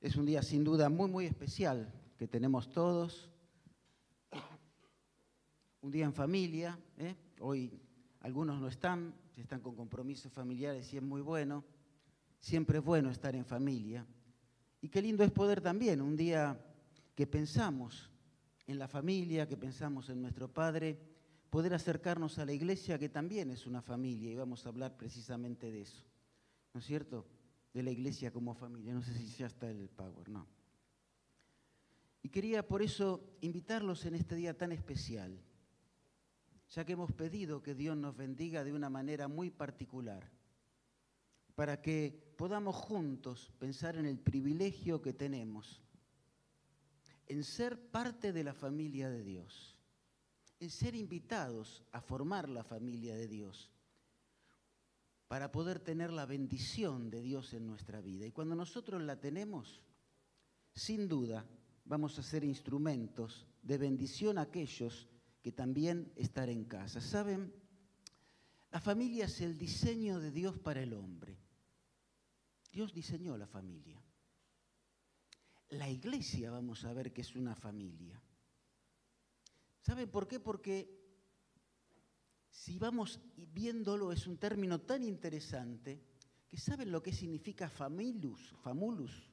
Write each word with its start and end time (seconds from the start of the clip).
Es 0.00 0.14
un 0.14 0.26
día 0.26 0.42
sin 0.42 0.62
duda 0.62 0.88
muy, 0.88 1.10
muy 1.10 1.26
especial 1.26 1.92
que 2.16 2.28
tenemos 2.28 2.70
todos. 2.70 3.28
Un 5.82 5.90
día 5.90 6.04
en 6.04 6.12
familia. 6.12 6.78
¿eh? 6.98 7.16
Hoy 7.40 7.80
algunos 8.20 8.60
no 8.60 8.68
están, 8.68 9.12
están 9.36 9.60
con 9.60 9.74
compromisos 9.74 10.32
familiares 10.32 10.92
y 10.92 10.98
es 10.98 11.02
muy 11.02 11.20
bueno. 11.20 11.64
Siempre 12.38 12.78
es 12.78 12.84
bueno 12.84 13.10
estar 13.10 13.34
en 13.34 13.44
familia. 13.44 14.06
Y 14.80 14.88
qué 14.88 15.02
lindo 15.02 15.24
es 15.24 15.32
poder 15.32 15.60
también, 15.60 16.00
un 16.00 16.16
día 16.16 16.56
que 17.16 17.26
pensamos 17.26 18.08
en 18.68 18.78
la 18.78 18.86
familia, 18.86 19.48
que 19.48 19.56
pensamos 19.56 20.08
en 20.10 20.22
nuestro 20.22 20.46
Padre, 20.46 20.96
poder 21.50 21.74
acercarnos 21.74 22.38
a 22.38 22.44
la 22.44 22.52
iglesia, 22.52 22.96
que 22.96 23.08
también 23.08 23.50
es 23.50 23.66
una 23.66 23.82
familia, 23.82 24.30
y 24.30 24.36
vamos 24.36 24.64
a 24.64 24.68
hablar 24.68 24.96
precisamente 24.96 25.72
de 25.72 25.80
eso. 25.80 26.04
¿No 26.72 26.78
es 26.78 26.86
cierto? 26.86 27.26
De 27.78 27.84
la 27.84 27.92
iglesia 27.92 28.32
como 28.32 28.54
familia. 28.54 28.92
No 28.92 29.02
sé 29.02 29.14
si 29.14 29.26
ya 29.36 29.46
está 29.46 29.70
el 29.70 29.88
power, 29.88 30.28
no. 30.28 30.48
Y 32.24 32.28
quería 32.28 32.66
por 32.66 32.82
eso 32.82 33.38
invitarlos 33.40 34.04
en 34.04 34.16
este 34.16 34.34
día 34.34 34.58
tan 34.58 34.72
especial, 34.72 35.40
ya 36.70 36.84
que 36.84 36.94
hemos 36.94 37.12
pedido 37.12 37.62
que 37.62 37.76
Dios 37.76 37.96
nos 37.96 38.16
bendiga 38.16 38.64
de 38.64 38.72
una 38.72 38.90
manera 38.90 39.28
muy 39.28 39.50
particular, 39.50 40.28
para 41.54 41.80
que 41.80 42.34
podamos 42.36 42.74
juntos 42.74 43.52
pensar 43.60 43.96
en 43.96 44.06
el 44.06 44.18
privilegio 44.18 45.00
que 45.00 45.12
tenemos, 45.12 45.80
en 47.28 47.44
ser 47.44 47.80
parte 47.80 48.32
de 48.32 48.42
la 48.42 48.54
familia 48.54 49.08
de 49.08 49.22
Dios, 49.22 49.76
en 50.58 50.70
ser 50.70 50.96
invitados 50.96 51.84
a 51.92 52.00
formar 52.00 52.48
la 52.48 52.64
familia 52.64 53.14
de 53.14 53.28
Dios 53.28 53.70
para 55.28 55.52
poder 55.52 55.78
tener 55.78 56.10
la 56.10 56.24
bendición 56.24 57.10
de 57.10 57.20
Dios 57.20 57.52
en 57.52 57.66
nuestra 57.66 58.00
vida. 58.00 58.26
Y 58.26 58.32
cuando 58.32 58.54
nosotros 58.54 59.02
la 59.02 59.20
tenemos, 59.20 59.82
sin 60.74 61.06
duda 61.06 61.46
vamos 61.84 62.18
a 62.18 62.22
ser 62.22 62.44
instrumentos 62.44 63.46
de 63.62 63.78
bendición 63.78 64.38
a 64.38 64.42
aquellos 64.42 65.08
que 65.42 65.52
también 65.52 66.10
están 66.16 66.48
en 66.48 66.64
casa. 66.64 67.00
¿Saben? 67.00 67.52
La 68.70 68.80
familia 68.80 69.26
es 69.26 69.40
el 69.42 69.58
diseño 69.58 70.18
de 70.18 70.30
Dios 70.30 70.58
para 70.58 70.82
el 70.82 70.94
hombre. 70.94 71.38
Dios 72.72 72.94
diseñó 72.94 73.36
la 73.36 73.46
familia. 73.46 74.02
La 75.70 75.90
iglesia 75.90 76.50
vamos 76.50 76.84
a 76.84 76.92
ver 76.94 77.12
que 77.12 77.20
es 77.20 77.36
una 77.36 77.54
familia. 77.54 78.20
¿Saben 79.82 80.10
por 80.10 80.26
qué? 80.26 80.40
Porque 80.40 80.97
si 82.50 82.78
vamos 82.78 83.20
viéndolo, 83.36 84.12
es 84.12 84.26
un 84.26 84.38
término 84.38 84.80
tan 84.80 85.04
interesante 85.04 86.02
que 86.48 86.58
saben 86.58 86.90
lo 86.90 87.02
que 87.02 87.12
significa 87.12 87.68
familus, 87.68 88.54
famulus. 88.62 89.30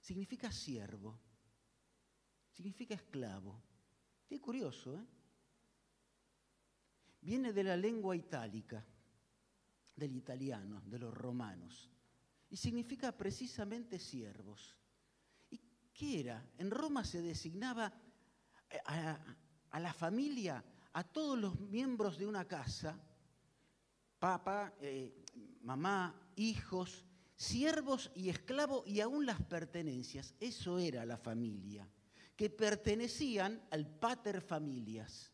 Significa 0.00 0.50
siervo, 0.50 1.18
significa 2.50 2.94
esclavo. 2.94 3.62
Qué 4.26 4.40
curioso, 4.40 4.98
¿eh? 4.98 5.06
Viene 7.20 7.52
de 7.52 7.62
la 7.62 7.76
lengua 7.76 8.16
itálica, 8.16 8.84
del 9.94 10.16
italiano, 10.16 10.82
de 10.86 10.98
los 10.98 11.14
romanos, 11.14 11.88
y 12.50 12.56
significa 12.56 13.16
precisamente 13.16 14.00
siervos. 14.00 14.76
¿Y 15.50 15.60
qué 15.94 16.20
era? 16.20 16.50
En 16.58 16.70
Roma 16.70 17.04
se 17.04 17.22
designaba 17.22 17.92
a, 18.86 19.36
a 19.70 19.80
la 19.80 19.92
familia 19.92 20.64
a 20.94 21.04
todos 21.04 21.38
los 21.38 21.58
miembros 21.58 22.18
de 22.18 22.26
una 22.26 22.46
casa, 22.46 22.98
papá, 24.18 24.74
eh, 24.80 25.24
mamá, 25.62 26.14
hijos, 26.36 27.04
siervos 27.34 28.10
y 28.14 28.28
esclavos 28.28 28.86
y 28.86 29.00
aún 29.00 29.26
las 29.26 29.42
pertenencias. 29.42 30.34
Eso 30.38 30.78
era 30.78 31.04
la 31.06 31.16
familia, 31.16 31.88
que 32.36 32.50
pertenecían 32.50 33.62
al 33.70 33.86
pater 33.86 34.40
familias, 34.40 35.32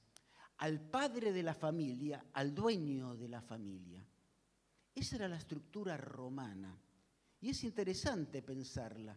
al 0.58 0.80
padre 0.80 1.32
de 1.32 1.42
la 1.42 1.54
familia, 1.54 2.24
al 2.32 2.54
dueño 2.54 3.16
de 3.16 3.28
la 3.28 3.42
familia. 3.42 4.06
Esa 4.94 5.16
era 5.16 5.28
la 5.28 5.36
estructura 5.36 5.96
romana. 5.96 6.76
Y 7.40 7.50
es 7.50 7.62
interesante 7.62 8.42
pensarla. 8.42 9.16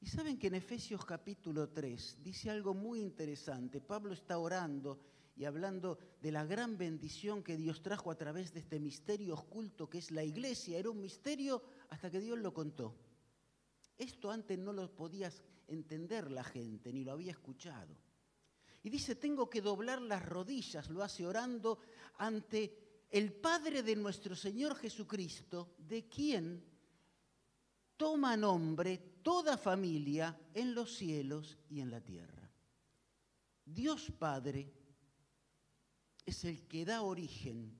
Y 0.00 0.06
saben 0.06 0.38
que 0.38 0.46
en 0.46 0.54
Efesios 0.54 1.04
capítulo 1.04 1.68
3 1.68 2.22
dice 2.22 2.50
algo 2.50 2.74
muy 2.74 3.00
interesante. 3.00 3.80
Pablo 3.80 4.14
está 4.14 4.38
orando 4.38 5.00
y 5.36 5.44
hablando 5.44 5.98
de 6.20 6.30
la 6.30 6.44
gran 6.44 6.78
bendición 6.78 7.42
que 7.42 7.56
Dios 7.56 7.82
trajo 7.82 8.10
a 8.10 8.16
través 8.16 8.52
de 8.52 8.60
este 8.60 8.78
misterio 8.78 9.34
oculto 9.34 9.88
que 9.88 9.98
es 9.98 10.10
la 10.10 10.22
iglesia. 10.22 10.78
Era 10.78 10.90
un 10.90 11.00
misterio 11.00 11.62
hasta 11.90 12.10
que 12.10 12.20
Dios 12.20 12.38
lo 12.38 12.54
contó. 12.54 12.94
Esto 13.98 14.30
antes 14.30 14.58
no 14.58 14.72
lo 14.72 14.94
podías 14.94 15.42
entender 15.66 16.30
la 16.30 16.44
gente, 16.44 16.92
ni 16.92 17.04
lo 17.04 17.12
había 17.12 17.32
escuchado. 17.32 17.96
Y 18.82 18.90
dice, 18.90 19.16
tengo 19.16 19.48
que 19.48 19.62
doblar 19.62 20.02
las 20.02 20.24
rodillas, 20.24 20.90
lo 20.90 21.02
hace 21.02 21.26
orando 21.26 21.78
ante 22.18 23.06
el 23.10 23.32
Padre 23.32 23.82
de 23.82 23.96
nuestro 23.96 24.36
Señor 24.36 24.76
Jesucristo, 24.76 25.74
de 25.78 26.08
quien 26.08 26.62
toma 27.96 28.36
nombre 28.36 28.98
toda 29.22 29.56
familia 29.56 30.38
en 30.52 30.74
los 30.74 30.94
cielos 30.96 31.56
y 31.70 31.80
en 31.80 31.90
la 31.90 32.00
tierra. 32.00 32.50
Dios 33.64 34.12
Padre 34.18 34.83
es 36.26 36.44
el 36.44 36.66
que 36.66 36.84
da 36.84 37.02
origen 37.02 37.78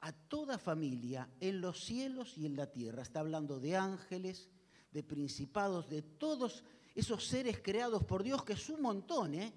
a 0.00 0.12
toda 0.12 0.58
familia 0.58 1.28
en 1.40 1.60
los 1.60 1.84
cielos 1.84 2.36
y 2.38 2.46
en 2.46 2.56
la 2.56 2.70
tierra. 2.70 3.02
Está 3.02 3.20
hablando 3.20 3.58
de 3.58 3.76
ángeles, 3.76 4.48
de 4.92 5.02
principados, 5.02 5.88
de 5.88 6.02
todos 6.02 6.64
esos 6.94 7.26
seres 7.26 7.60
creados 7.62 8.04
por 8.04 8.22
Dios, 8.22 8.44
que 8.44 8.54
es 8.54 8.68
un 8.68 8.82
montón. 8.82 9.34
¿eh? 9.34 9.52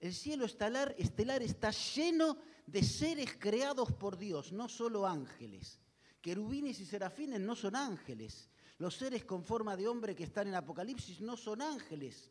El 0.00 0.14
cielo 0.14 0.44
estelar, 0.44 0.94
estelar 0.98 1.42
está 1.42 1.70
lleno 1.70 2.38
de 2.66 2.82
seres 2.82 3.36
creados 3.38 3.92
por 3.92 4.16
Dios, 4.16 4.52
no 4.52 4.68
solo 4.68 5.06
ángeles. 5.06 5.80
Querubines 6.20 6.80
y 6.80 6.86
serafines 6.86 7.40
no 7.40 7.54
son 7.54 7.76
ángeles. 7.76 8.48
Los 8.78 8.96
seres 8.96 9.24
con 9.24 9.44
forma 9.44 9.76
de 9.76 9.86
hombre 9.86 10.14
que 10.14 10.24
están 10.24 10.48
en 10.48 10.54
Apocalipsis 10.54 11.20
no 11.20 11.36
son 11.36 11.62
ángeles. 11.62 12.30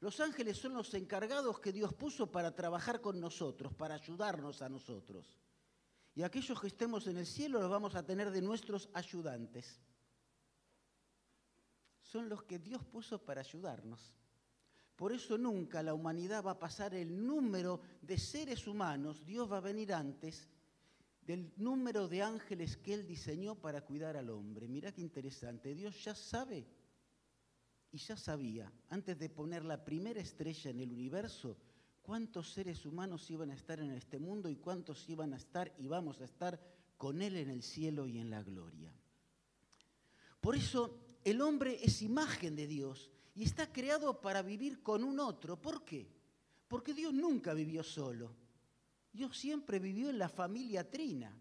Los 0.00 0.20
ángeles 0.20 0.58
son 0.58 0.74
los 0.74 0.92
encargados 0.94 1.58
que 1.58 1.72
Dios 1.72 1.94
puso 1.94 2.30
para 2.30 2.54
trabajar 2.54 3.00
con 3.00 3.18
nosotros, 3.18 3.72
para 3.74 3.94
ayudarnos 3.94 4.60
a 4.60 4.68
nosotros. 4.68 5.38
Y 6.14 6.22
aquellos 6.22 6.60
que 6.60 6.66
estemos 6.66 7.06
en 7.06 7.16
el 7.16 7.26
cielo 7.26 7.60
los 7.60 7.70
vamos 7.70 7.94
a 7.94 8.04
tener 8.04 8.30
de 8.30 8.42
nuestros 8.42 8.88
ayudantes. 8.92 9.80
Son 12.02 12.28
los 12.28 12.42
que 12.44 12.58
Dios 12.58 12.84
puso 12.84 13.24
para 13.24 13.40
ayudarnos. 13.40 14.14
Por 14.96 15.12
eso 15.12 15.36
nunca 15.36 15.82
la 15.82 15.92
humanidad 15.92 16.44
va 16.44 16.52
a 16.52 16.58
pasar 16.58 16.94
el 16.94 17.26
número 17.26 17.80
de 18.00 18.18
seres 18.18 18.66
humanos, 18.66 19.24
Dios 19.26 19.50
va 19.50 19.58
a 19.58 19.60
venir 19.60 19.92
antes 19.92 20.48
del 21.20 21.52
número 21.56 22.08
de 22.08 22.22
ángeles 22.22 22.76
que 22.78 22.94
Él 22.94 23.06
diseñó 23.06 23.56
para 23.56 23.82
cuidar 23.82 24.16
al 24.16 24.30
hombre. 24.30 24.68
Mirá 24.68 24.92
qué 24.92 25.02
interesante, 25.02 25.74
Dios 25.74 26.02
ya 26.02 26.14
sabe 26.14 26.66
y 27.96 27.98
ya 27.98 28.14
sabía, 28.18 28.70
antes 28.90 29.18
de 29.18 29.30
poner 29.30 29.64
la 29.64 29.82
primera 29.82 30.20
estrella 30.20 30.70
en 30.70 30.80
el 30.80 30.92
universo, 30.92 31.56
cuántos 32.02 32.52
seres 32.52 32.84
humanos 32.84 33.30
iban 33.30 33.50
a 33.50 33.54
estar 33.54 33.80
en 33.80 33.90
este 33.92 34.18
mundo 34.18 34.50
y 34.50 34.56
cuántos 34.56 35.08
iban 35.08 35.32
a 35.32 35.38
estar 35.38 35.72
y 35.78 35.86
vamos 35.86 36.20
a 36.20 36.26
estar 36.26 36.60
con 36.98 37.22
Él 37.22 37.38
en 37.38 37.48
el 37.48 37.62
cielo 37.62 38.06
y 38.06 38.18
en 38.18 38.28
la 38.28 38.42
gloria. 38.42 38.92
Por 40.42 40.56
eso 40.56 40.94
el 41.24 41.40
hombre 41.40 41.78
es 41.82 42.02
imagen 42.02 42.54
de 42.54 42.66
Dios 42.66 43.10
y 43.34 43.44
está 43.44 43.72
creado 43.72 44.20
para 44.20 44.42
vivir 44.42 44.82
con 44.82 45.02
un 45.02 45.18
otro. 45.18 45.56
¿Por 45.56 45.82
qué? 45.82 46.06
Porque 46.68 46.92
Dios 46.92 47.14
nunca 47.14 47.54
vivió 47.54 47.82
solo. 47.82 48.36
Dios 49.10 49.38
siempre 49.38 49.78
vivió 49.78 50.10
en 50.10 50.18
la 50.18 50.28
familia 50.28 50.90
trina. 50.90 51.34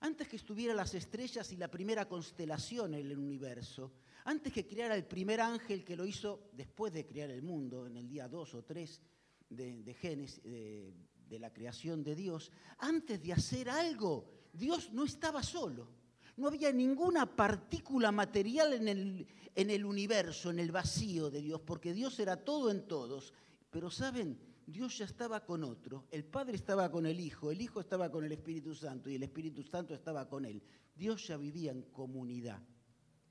Antes 0.00 0.28
que 0.28 0.36
estuvieran 0.36 0.76
las 0.76 0.94
estrellas 0.94 1.50
y 1.52 1.56
la 1.56 1.70
primera 1.70 2.08
constelación 2.08 2.94
en 2.94 3.06
el 3.06 3.18
universo, 3.18 3.92
antes 4.24 4.52
que 4.52 4.66
creara 4.66 4.96
el 4.96 5.04
primer 5.04 5.40
ángel 5.40 5.84
que 5.84 5.96
lo 5.96 6.04
hizo 6.04 6.48
después 6.52 6.92
de 6.92 7.06
crear 7.06 7.30
el 7.30 7.42
mundo, 7.42 7.86
en 7.86 7.96
el 7.96 8.08
día 8.08 8.28
2 8.28 8.54
o 8.54 8.64
3 8.64 9.02
de, 9.50 10.92
de, 11.28 11.38
la 11.38 11.52
creación 11.52 12.02
de 12.02 12.14
Dios, 12.14 12.50
antes 12.78 13.22
de 13.22 13.32
hacer 13.32 13.70
algo, 13.70 14.28
Dios 14.52 14.92
no 14.92 15.04
estaba 15.04 15.42
solo. 15.42 15.88
No 16.36 16.48
había 16.48 16.72
ninguna 16.72 17.34
partícula 17.34 18.12
material 18.12 18.74
en 18.74 18.88
el, 18.88 19.26
en 19.54 19.70
el 19.70 19.84
universo, 19.84 20.50
en 20.50 20.58
el 20.58 20.70
vacío 20.70 21.30
de 21.30 21.40
Dios, 21.40 21.60
porque 21.60 21.94
Dios 21.94 22.18
era 22.18 22.36
todo 22.36 22.70
en 22.70 22.86
todos. 22.86 23.32
Pero 23.70 23.90
saben, 23.90 24.38
Dios 24.66 24.98
ya 24.98 25.04
estaba 25.04 25.44
con 25.44 25.62
otro. 25.62 26.06
El 26.10 26.24
Padre 26.24 26.56
estaba 26.56 26.90
con 26.90 27.06
el 27.06 27.20
Hijo, 27.20 27.52
el 27.52 27.60
Hijo 27.60 27.80
estaba 27.80 28.10
con 28.10 28.24
el 28.24 28.32
Espíritu 28.32 28.74
Santo 28.74 29.08
y 29.08 29.14
el 29.14 29.22
Espíritu 29.22 29.62
Santo 29.62 29.94
estaba 29.94 30.28
con 30.28 30.44
él. 30.44 30.60
Dios 30.94 31.28
ya 31.28 31.36
vivía 31.36 31.70
en 31.70 31.82
comunidad 31.82 32.60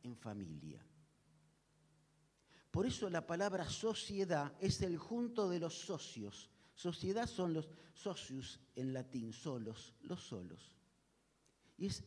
en 0.04 0.16
familia. 0.16 0.86
Por 2.72 2.86
eso 2.86 3.10
la 3.10 3.26
palabra 3.26 3.70
sociedad 3.70 4.54
es 4.62 4.82
el 4.82 4.98
junto 4.98 5.50
de 5.50 5.60
los 5.60 5.78
socios. 5.78 6.50
Sociedad 6.74 7.28
son 7.28 7.54
los 7.54 7.70
socios 7.94 8.62
en 8.76 8.94
latín, 8.94 9.34
solos, 9.34 9.94
los 10.02 10.22
solos. 10.22 10.78
Y 11.78 11.88
es 11.88 12.04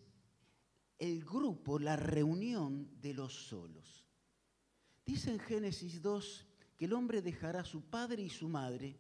el 0.99 1.25
grupo, 1.25 1.79
la 1.79 1.97
reunión 1.97 3.01
de 3.01 3.15
los 3.15 3.33
solos. 3.33 4.05
Dice 5.05 5.33
en 5.33 5.39
Génesis 5.39 6.01
2 6.01 6.47
que 6.77 6.85
el 6.87 6.93
hombre 6.93 7.23
dejará 7.23 7.61
a 7.61 7.65
su 7.65 7.83
padre 7.83 8.23
y 8.23 8.31
su 8.31 8.49
madre 8.49 8.99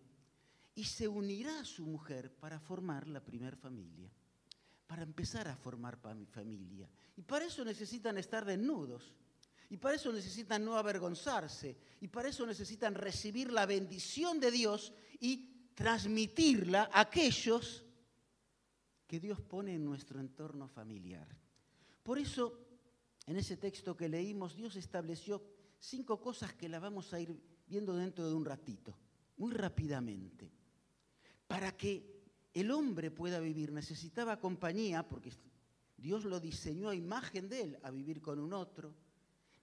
y 0.79 0.85
se 0.85 1.09
unirá 1.09 1.59
a 1.59 1.65
su 1.65 1.85
mujer 1.85 2.31
para 2.31 2.61
formar 2.61 3.09
la 3.09 3.19
primer 3.19 3.57
familia, 3.57 4.09
para 4.87 5.03
empezar 5.03 5.49
a 5.49 5.57
formar 5.57 5.97
familia. 5.97 6.89
Y 7.17 7.23
para 7.23 7.47
eso 7.47 7.65
necesitan 7.65 8.17
estar 8.17 8.45
desnudos. 8.45 9.13
Y 9.71 9.77
para 9.77 9.97
eso 9.97 10.13
necesitan 10.13 10.65
no 10.65 10.77
avergonzarse. 10.77 11.77
Y 12.01 12.07
para 12.07 12.29
eso 12.29 12.47
necesitan 12.47 12.95
recibir 12.95 13.51
la 13.51 13.67
bendición 13.67 14.39
de 14.39 14.53
Dios 14.53 14.93
y 15.19 15.73
transmitirla 15.75 16.91
a 16.93 17.01
aquellos 17.01 17.85
que 19.09 19.19
Dios 19.19 19.41
pone 19.41 19.75
en 19.75 19.85
nuestro 19.85 20.21
entorno 20.21 20.69
familiar. 20.69 21.27
Por 22.05 22.21
eso, 22.21 22.57
en 23.27 23.37
ese 23.37 23.57
texto 23.57 23.97
que 23.97 24.09
leímos, 24.09 24.55
Dios 24.55 24.77
estableció 24.77 25.43
cinco 25.81 26.21
cosas 26.21 26.53
que 26.53 26.69
la 26.69 26.79
vamos 26.79 27.13
a 27.13 27.19
ir 27.19 27.37
viendo 27.67 27.97
dentro 27.97 28.29
de 28.29 28.35
un 28.37 28.45
ratito, 28.45 28.97
muy 29.39 29.51
rápidamente. 29.51 30.53
Para 31.49 31.77
que 31.77 32.23
el 32.55 32.71
hombre 32.71 33.11
pueda 33.11 33.41
vivir 33.41 33.73
necesitaba 33.73 34.39
compañía, 34.39 35.09
porque 35.09 35.33
Dios 35.97 36.25
lo 36.25 36.39
diseñó 36.39 36.91
a 36.91 36.95
imagen 36.95 37.49
de 37.49 37.62
él, 37.62 37.79
a 37.83 37.91
vivir 37.91 38.23
con 38.23 38.39
un 38.39 38.53
otro. 38.53 38.95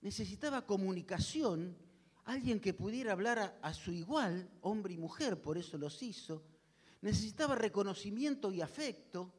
Necesitaba 0.02 0.66
comunicación, 0.66 1.78
alguien 2.26 2.60
que 2.60 2.74
pudiera 2.74 3.14
hablar 3.14 3.58
a, 3.62 3.74
su 3.74 3.94
igual, 3.94 4.50
hombre 4.60 4.96
y 4.96 4.98
mujer, 4.98 5.42
por 5.42 5.58
eso 5.58 5.78
los 5.78 6.04
hizo 6.04 6.44
necesitaba 7.06 7.54
reconocimiento 7.54 8.52
y 8.52 8.62
afecto, 8.62 9.32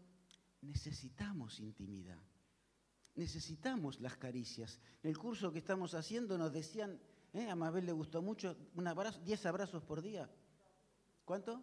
necesitamos 0.63 1.59
intimidad, 1.59 2.23
necesitamos 3.17 4.01
las 4.01 4.17
caricias. 4.17 4.79
En 5.03 5.11
el 5.11 5.19
curso 5.19 5.51
que 5.51 5.59
estamos 5.59 5.95
haciendo 5.95 6.39
nos 6.39 6.53
decían, 6.53 6.97
¿eh? 7.33 7.51
a 7.51 7.57
Mabel 7.57 7.87
le 7.87 7.91
gustó 7.91 8.23
mucho, 8.23 8.57
un 8.77 8.87
abrazo, 8.87 9.19
10 9.25 9.47
abrazos 9.47 9.83
por 9.83 10.01
día. 10.01 10.31
¿Cuánto? 11.25 11.61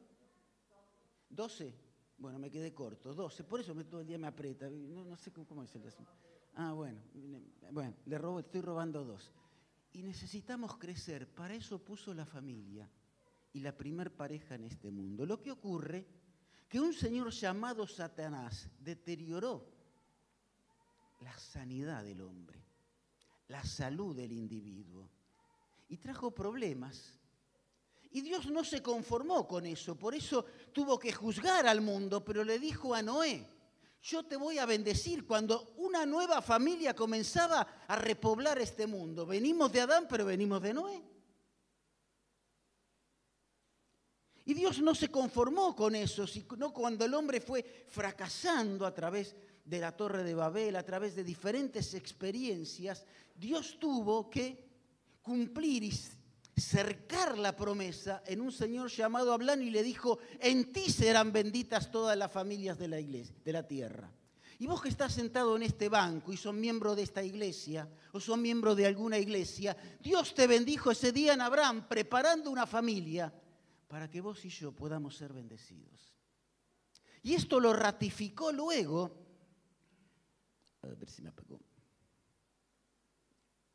12. 1.33 1.73
Bueno, 2.17 2.39
me 2.39 2.49
quedé 2.49 2.73
corto, 2.73 3.13
12. 3.13 3.43
Por 3.43 3.59
eso 3.59 3.73
me, 3.73 3.83
todo 3.83 4.01
el 4.01 4.07
día 4.07 4.17
me 4.17 4.27
aprieta. 4.27 4.69
No, 4.69 5.17
sé 5.17 5.31
cómo, 5.31 5.63
es 5.63 5.75
el 5.75 5.83
Ah, 6.55 6.73
bueno, 6.73 7.01
bueno, 7.71 7.95
le 8.05 8.17
robo, 8.17 8.39
estoy 8.39 8.61
robando 8.61 9.03
dos. 9.03 9.31
Y 9.91 10.03
necesitamos 10.03 10.77
crecer, 10.77 11.27
para 11.33 11.55
eso 11.55 11.83
puso 11.83 12.13
la 12.13 12.25
familia 12.25 12.89
y 13.53 13.59
la 13.59 13.75
primer 13.75 14.15
pareja 14.15 14.55
en 14.55 14.65
este 14.65 14.91
mundo. 14.91 15.25
Lo 15.25 15.41
que 15.41 15.51
ocurre 15.51 16.05
que 16.67 16.79
un 16.79 16.93
señor 16.93 17.31
llamado 17.31 17.85
Satanás 17.87 18.69
deterioró 18.79 19.71
la 21.21 21.37
sanidad 21.37 22.03
del 22.03 22.21
hombre, 22.21 22.63
la 23.47 23.63
salud 23.63 24.15
del 24.15 24.31
individuo 24.31 25.09
y 25.87 25.97
trajo 25.97 26.31
problemas. 26.31 27.19
Y 28.13 28.21
Dios 28.21 28.45
no 28.45 28.63
se 28.63 28.81
conformó 28.81 29.47
con 29.47 29.65
eso, 29.65 29.95
por 29.95 30.13
eso 30.13 30.45
tuvo 30.71 30.99
que 30.99 31.11
juzgar 31.11 31.65
al 31.65 31.81
mundo, 31.81 32.23
pero 32.23 32.43
le 32.43 32.59
dijo 32.59 32.93
a 32.93 33.01
Noé, 33.01 33.43
yo 34.03 34.23
te 34.23 34.35
voy 34.35 34.59
a 34.59 34.67
bendecir 34.67 35.25
cuando 35.25 35.73
una 35.77 36.05
nueva 36.05 36.41
familia 36.41 36.93
comenzaba 36.93 37.85
a 37.87 37.95
repoblar 37.95 38.59
este 38.59 38.85
mundo. 38.85 39.25
Venimos 39.25 39.71
de 39.71 39.81
Adán, 39.81 40.05
pero 40.07 40.25
venimos 40.25 40.61
de 40.61 40.73
Noé. 40.73 41.01
Y 44.45 44.53
Dios 44.53 44.79
no 44.79 44.93
se 44.93 45.09
conformó 45.09 45.75
con 45.75 45.95
eso, 45.95 46.27
sino 46.27 46.71
cuando 46.71 47.05
el 47.05 47.13
hombre 47.15 47.41
fue 47.41 47.85
fracasando 47.87 48.85
a 48.85 48.93
través 48.93 49.35
de 49.65 49.79
la 49.79 49.95
torre 49.95 50.23
de 50.23 50.35
Babel, 50.35 50.75
a 50.75 50.83
través 50.83 51.15
de 51.15 51.23
diferentes 51.23 51.93
experiencias, 51.93 53.05
Dios 53.33 53.79
tuvo 53.79 54.29
que 54.29 54.69
cumplir 55.21 55.83
y 55.83 55.93
cercar 56.55 57.37
la 57.37 57.55
promesa 57.55 58.23
en 58.25 58.41
un 58.41 58.51
señor 58.51 58.89
llamado 58.89 59.33
Ablán 59.33 59.61
y 59.61 59.69
le 59.69 59.83
dijo, 59.83 60.19
en 60.39 60.71
ti 60.71 60.91
serán 60.91 61.31
benditas 61.31 61.91
todas 61.91 62.17
las 62.17 62.31
familias 62.31 62.77
de 62.77 62.87
la 62.87 62.99
iglesia, 62.99 63.35
de 63.43 63.53
la 63.53 63.67
tierra. 63.67 64.11
Y 64.59 64.67
vos 64.67 64.81
que 64.81 64.89
estás 64.89 65.13
sentado 65.13 65.55
en 65.55 65.63
este 65.63 65.89
banco 65.89 66.31
y 66.31 66.37
son 66.37 66.59
miembro 66.59 66.95
de 66.95 67.03
esta 67.03 67.23
iglesia 67.23 67.89
o 68.11 68.19
son 68.19 68.41
miembro 68.41 68.75
de 68.75 68.85
alguna 68.85 69.17
iglesia, 69.17 69.75
Dios 69.99 70.33
te 70.35 70.47
bendijo 70.47 70.91
ese 70.91 71.11
día 71.11 71.33
en 71.33 71.41
Abraham 71.41 71.87
preparando 71.87 72.51
una 72.51 72.67
familia 72.67 73.33
para 73.87 74.09
que 74.09 74.21
vos 74.21 74.45
y 74.45 74.49
yo 74.49 74.71
podamos 74.71 75.17
ser 75.17 75.33
bendecidos. 75.33 76.15
Y 77.23 77.33
esto 77.33 77.59
lo 77.59 77.73
ratificó 77.73 78.51
luego, 78.51 79.17
a 80.81 80.87
ver 80.87 81.09
si 81.09 81.21
me 81.21 81.29
apagó, 81.29 81.59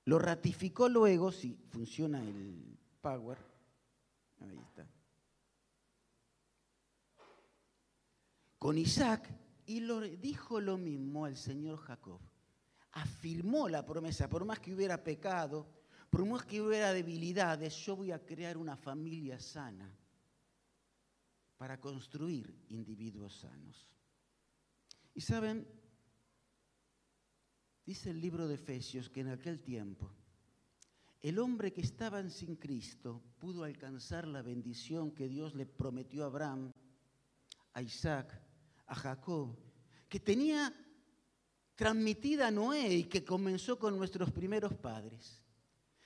lo 0.08 0.18
ratificó 0.18 0.88
luego, 0.88 1.30
si 1.30 1.54
funciona 1.68 2.22
el 2.22 2.78
power, 3.02 3.36
ahí 4.40 4.58
está, 4.58 4.88
con 8.58 8.78
Isaac 8.78 9.28
y 9.66 9.80
lo, 9.80 10.00
dijo 10.00 10.62
lo 10.62 10.78
mismo 10.78 11.26
al 11.26 11.36
Señor 11.36 11.76
Jacob. 11.76 12.22
Afirmó 12.92 13.68
la 13.68 13.84
promesa, 13.84 14.30
por 14.30 14.46
más 14.46 14.60
que 14.60 14.74
hubiera 14.74 15.04
pecado, 15.04 15.66
por 16.08 16.24
más 16.24 16.46
que 16.46 16.62
hubiera 16.62 16.94
debilidades, 16.94 17.76
yo 17.76 17.94
voy 17.94 18.10
a 18.10 18.24
crear 18.24 18.56
una 18.56 18.78
familia 18.78 19.38
sana 19.38 19.94
para 21.58 21.78
construir 21.78 22.64
individuos 22.70 23.40
sanos. 23.40 23.90
Y 25.12 25.20
saben, 25.20 25.68
dice 27.88 28.10
el 28.10 28.20
libro 28.20 28.46
de 28.46 28.56
Efesios 28.56 29.08
que 29.08 29.20
en 29.20 29.28
aquel 29.28 29.62
tiempo 29.62 30.10
el 31.22 31.38
hombre 31.38 31.72
que 31.72 31.80
estaba 31.80 32.22
sin 32.28 32.56
Cristo 32.56 33.22
pudo 33.38 33.64
alcanzar 33.64 34.26
la 34.26 34.42
bendición 34.42 35.10
que 35.10 35.26
Dios 35.26 35.54
le 35.54 35.64
prometió 35.64 36.24
a 36.24 36.26
Abraham, 36.26 36.70
a 37.72 37.80
Isaac, 37.80 38.38
a 38.88 38.94
Jacob, 38.94 39.56
que 40.06 40.20
tenía 40.20 40.70
transmitida 41.74 42.48
a 42.48 42.50
Noé 42.50 42.92
y 42.92 43.04
que 43.04 43.24
comenzó 43.24 43.78
con 43.78 43.96
nuestros 43.96 44.30
primeros 44.32 44.74
padres. 44.74 45.42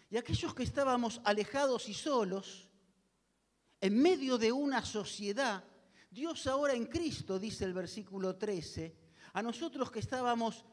Y 0.08 0.17
aquellos 0.17 0.55
que 0.55 0.62
estábamos 0.62 1.20
alejados 1.25 1.88
y 1.88 1.94
solos, 1.94 2.70
en 3.81 4.00
medio 4.00 4.38
de 4.38 4.52
una 4.52 4.84
sociedad, 4.84 5.64
Dios 6.12 6.46
ahora 6.46 6.75
en 6.75 6.87
Cristo, 6.87 7.40
dice 7.40 7.64
el 7.64 7.75
versículo 7.75 8.37
13, 8.37 8.96
a 9.32 9.43
nosotros 9.43 9.90
que 9.90 9.99
estábamos 9.99 10.64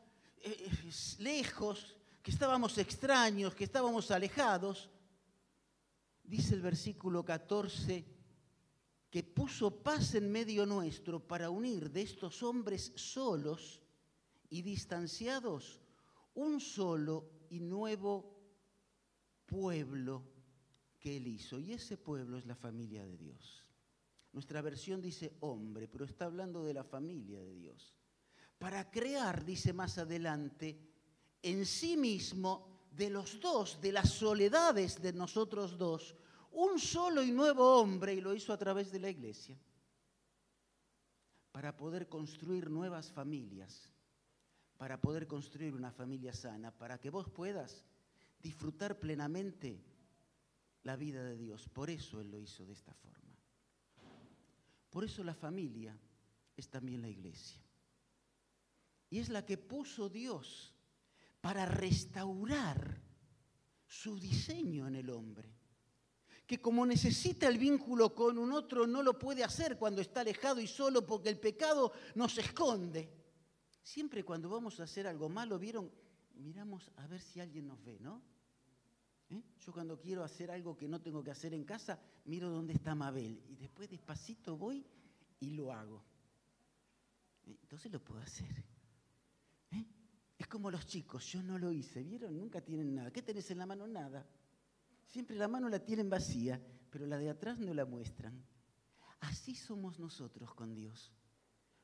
lejos, 1.19 1.95
que 2.21 2.31
estábamos 2.31 2.77
extraños, 2.77 3.55
que 3.55 3.63
estábamos 3.63 4.11
alejados, 4.11 4.89
dice 6.23 6.55
el 6.55 6.61
versículo 6.61 7.23
14, 7.23 8.05
que 9.09 9.23
puso 9.23 9.83
paz 9.83 10.15
en 10.15 10.31
medio 10.31 10.65
nuestro 10.65 11.19
para 11.19 11.49
unir 11.49 11.89
de 11.89 12.03
estos 12.03 12.43
hombres 12.43 12.91
solos 12.95 13.81
y 14.49 14.61
distanciados 14.61 15.79
un 16.35 16.59
solo 16.59 17.29
y 17.49 17.59
nuevo 17.59 18.37
pueblo 19.45 20.23
que 20.99 21.17
Él 21.17 21.27
hizo. 21.27 21.59
Y 21.59 21.73
ese 21.73 21.97
pueblo 21.97 22.37
es 22.37 22.45
la 22.45 22.55
familia 22.55 23.03
de 23.03 23.17
Dios. 23.17 23.63
Nuestra 24.31 24.61
versión 24.61 25.01
dice 25.01 25.33
hombre, 25.39 25.87
pero 25.87 26.05
está 26.05 26.25
hablando 26.25 26.63
de 26.63 26.73
la 26.73 26.83
familia 26.83 27.39
de 27.39 27.55
Dios. 27.55 27.95
Para 28.59 28.91
crear, 28.91 29.43
dice 29.43 29.73
más 29.73 29.97
adelante, 29.97 30.77
en 31.41 31.65
sí 31.65 31.97
mismo, 31.97 32.69
de 32.91 33.09
los 33.09 33.39
dos, 33.39 33.79
de 33.81 33.93
las 33.93 34.09
soledades 34.09 35.01
de 35.01 35.13
nosotros 35.13 35.77
dos, 35.77 36.15
un 36.51 36.77
solo 36.77 37.23
y 37.23 37.31
nuevo 37.31 37.79
hombre, 37.79 38.13
y 38.13 38.21
lo 38.21 38.35
hizo 38.35 38.51
a 38.51 38.57
través 38.57 38.91
de 38.91 38.99
la 38.99 39.09
iglesia, 39.09 39.57
para 41.51 41.77
poder 41.77 42.09
construir 42.09 42.69
nuevas 42.69 43.09
familias, 43.11 43.91
para 44.77 44.99
poder 44.99 45.27
construir 45.27 45.73
una 45.73 45.91
familia 45.91 46.33
sana, 46.33 46.71
para 46.71 46.99
que 46.99 47.09
vos 47.09 47.29
puedas 47.29 47.85
disfrutar 48.41 48.99
plenamente 48.99 49.81
la 50.83 50.95
vida 50.95 51.23
de 51.23 51.37
Dios. 51.37 51.69
Por 51.69 51.89
eso 51.89 52.19
Él 52.19 52.31
lo 52.31 52.39
hizo 52.39 52.65
de 52.65 52.73
esta 52.73 52.93
forma. 52.93 53.19
Por 54.89 55.03
eso 55.03 55.23
la 55.23 55.35
familia 55.35 55.97
es 56.57 56.69
también 56.69 57.01
la 57.01 57.09
iglesia. 57.09 57.61
Y 59.09 59.19
es 59.19 59.29
la 59.29 59.45
que 59.45 59.57
puso 59.57 60.09
Dios 60.09 60.73
para 61.41 61.65
restaurar 61.65 63.01
su 63.87 64.19
diseño 64.19 64.87
en 64.87 64.95
el 64.95 65.09
hombre. 65.09 65.51
Que 66.45 66.61
como 66.61 66.85
necesita 66.85 67.47
el 67.47 67.57
vínculo 67.57 68.13
con 68.13 68.37
un 68.37 68.51
otro, 68.51 68.87
no 68.87 69.03
lo 69.03 69.17
puede 69.17 69.43
hacer 69.43 69.77
cuando 69.77 70.01
está 70.01 70.21
alejado 70.21 70.59
y 70.59 70.67
solo 70.67 71.05
porque 71.05 71.29
el 71.29 71.39
pecado 71.39 71.91
nos 72.15 72.37
esconde. 72.37 73.09
Siempre 73.83 74.23
cuando 74.23 74.49
vamos 74.49 74.79
a 74.79 74.83
hacer 74.83 75.07
algo 75.07 75.29
malo, 75.29 75.57
vieron, 75.57 75.91
miramos 76.35 76.91
a 76.97 77.07
ver 77.07 77.21
si 77.21 77.39
alguien 77.39 77.67
nos 77.67 77.83
ve, 77.83 77.99
¿no? 77.99 78.21
¿Eh? 79.29 79.43
Yo 79.59 79.71
cuando 79.71 79.99
quiero 79.99 80.23
hacer 80.23 80.49
algo 80.49 80.75
que 80.75 80.87
no 80.87 81.01
tengo 81.01 81.23
que 81.23 81.31
hacer 81.31 81.53
en 81.53 81.63
casa, 81.63 81.99
miro 82.25 82.49
dónde 82.49 82.73
está 82.73 82.95
Mabel 82.95 83.43
y 83.47 83.55
después 83.55 83.89
despacito 83.89 84.57
voy 84.57 84.85
y 85.39 85.51
lo 85.51 85.71
hago. 85.71 86.03
¿Eh? 87.45 87.57
Entonces 87.61 87.91
lo 87.91 88.03
puedo 88.03 88.21
hacer. 88.21 88.63
Como 90.49 90.71
los 90.71 90.87
chicos, 90.87 91.23
yo 91.31 91.43
no 91.43 91.59
lo 91.59 91.71
hice, 91.71 92.03
¿vieron? 92.03 92.35
Nunca 92.35 92.59
tienen 92.59 92.95
nada. 92.95 93.11
¿Qué 93.11 93.21
tenés 93.21 93.49
en 93.51 93.59
la 93.59 93.67
mano? 93.67 93.85
Nada. 93.87 94.27
Siempre 95.05 95.35
la 95.35 95.47
mano 95.47 95.69
la 95.69 95.79
tienen 95.79 96.09
vacía, 96.09 96.59
pero 96.89 97.05
la 97.05 97.17
de 97.17 97.29
atrás 97.29 97.59
no 97.59 97.73
la 97.73 97.85
muestran. 97.85 98.43
Así 99.21 99.55
somos 99.55 99.99
nosotros 99.99 100.53
con 100.55 100.73
Dios. 100.73 101.11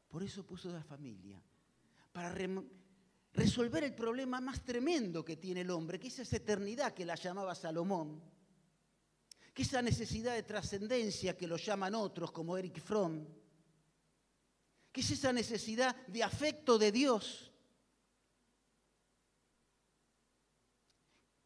Por 0.07 0.24
eso 0.24 0.45
puso 0.45 0.72
la 0.72 0.84
familia, 0.84 1.41
para 2.12 2.34
resolver 3.34 3.84
el 3.84 3.93
problema 3.93 4.39
más 4.39 4.63
tremendo 4.63 5.25
que 5.25 5.36
tiene 5.36 5.62
el 5.62 5.72
hombre, 5.72 6.00
que 6.00 6.07
es 6.07 6.19
esa 6.19 6.38
eternidad 6.38 6.93
que 6.93 7.05
la 7.05 7.15
llamaba 7.15 7.53
Salomón, 7.53 8.22
que 9.53 9.63
esa 9.63 9.81
necesidad 9.81 10.34
de 10.34 10.43
trascendencia 10.43 11.38
que 11.38 11.48
lo 11.48 11.57
llaman 11.57 11.95
otros 11.95 12.31
como 12.31 12.57
Eric 12.57 12.79
Fromm, 12.79 13.25
que 14.91 15.01
es 15.01 15.12
esa 15.12 15.34
necesidad 15.34 15.95
de 16.07 16.24
afecto 16.24 16.77
de 16.77 16.91
Dios, 16.91 17.51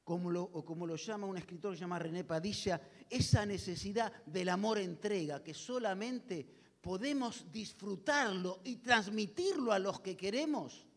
como 0.09 0.31
lo, 0.31 0.41
o 0.41 0.65
como 0.65 0.87
lo 0.87 0.95
llama 0.95 1.27
un 1.27 1.37
escritor 1.37 1.75
que 1.75 1.79
llama 1.81 1.99
René 1.99 2.23
Padilla, 2.23 2.81
esa 3.07 3.45
necesidad 3.45 4.11
del 4.25 4.49
amor 4.49 4.79
entrega, 4.79 5.43
que 5.43 5.53
solamente 5.53 6.47
podemos 6.81 7.45
disfrutarlo 7.51 8.59
y 8.63 8.77
transmitirlo 8.77 9.71
a 9.71 9.77
los 9.77 9.99
que 9.99 10.17
queremos 10.17 10.87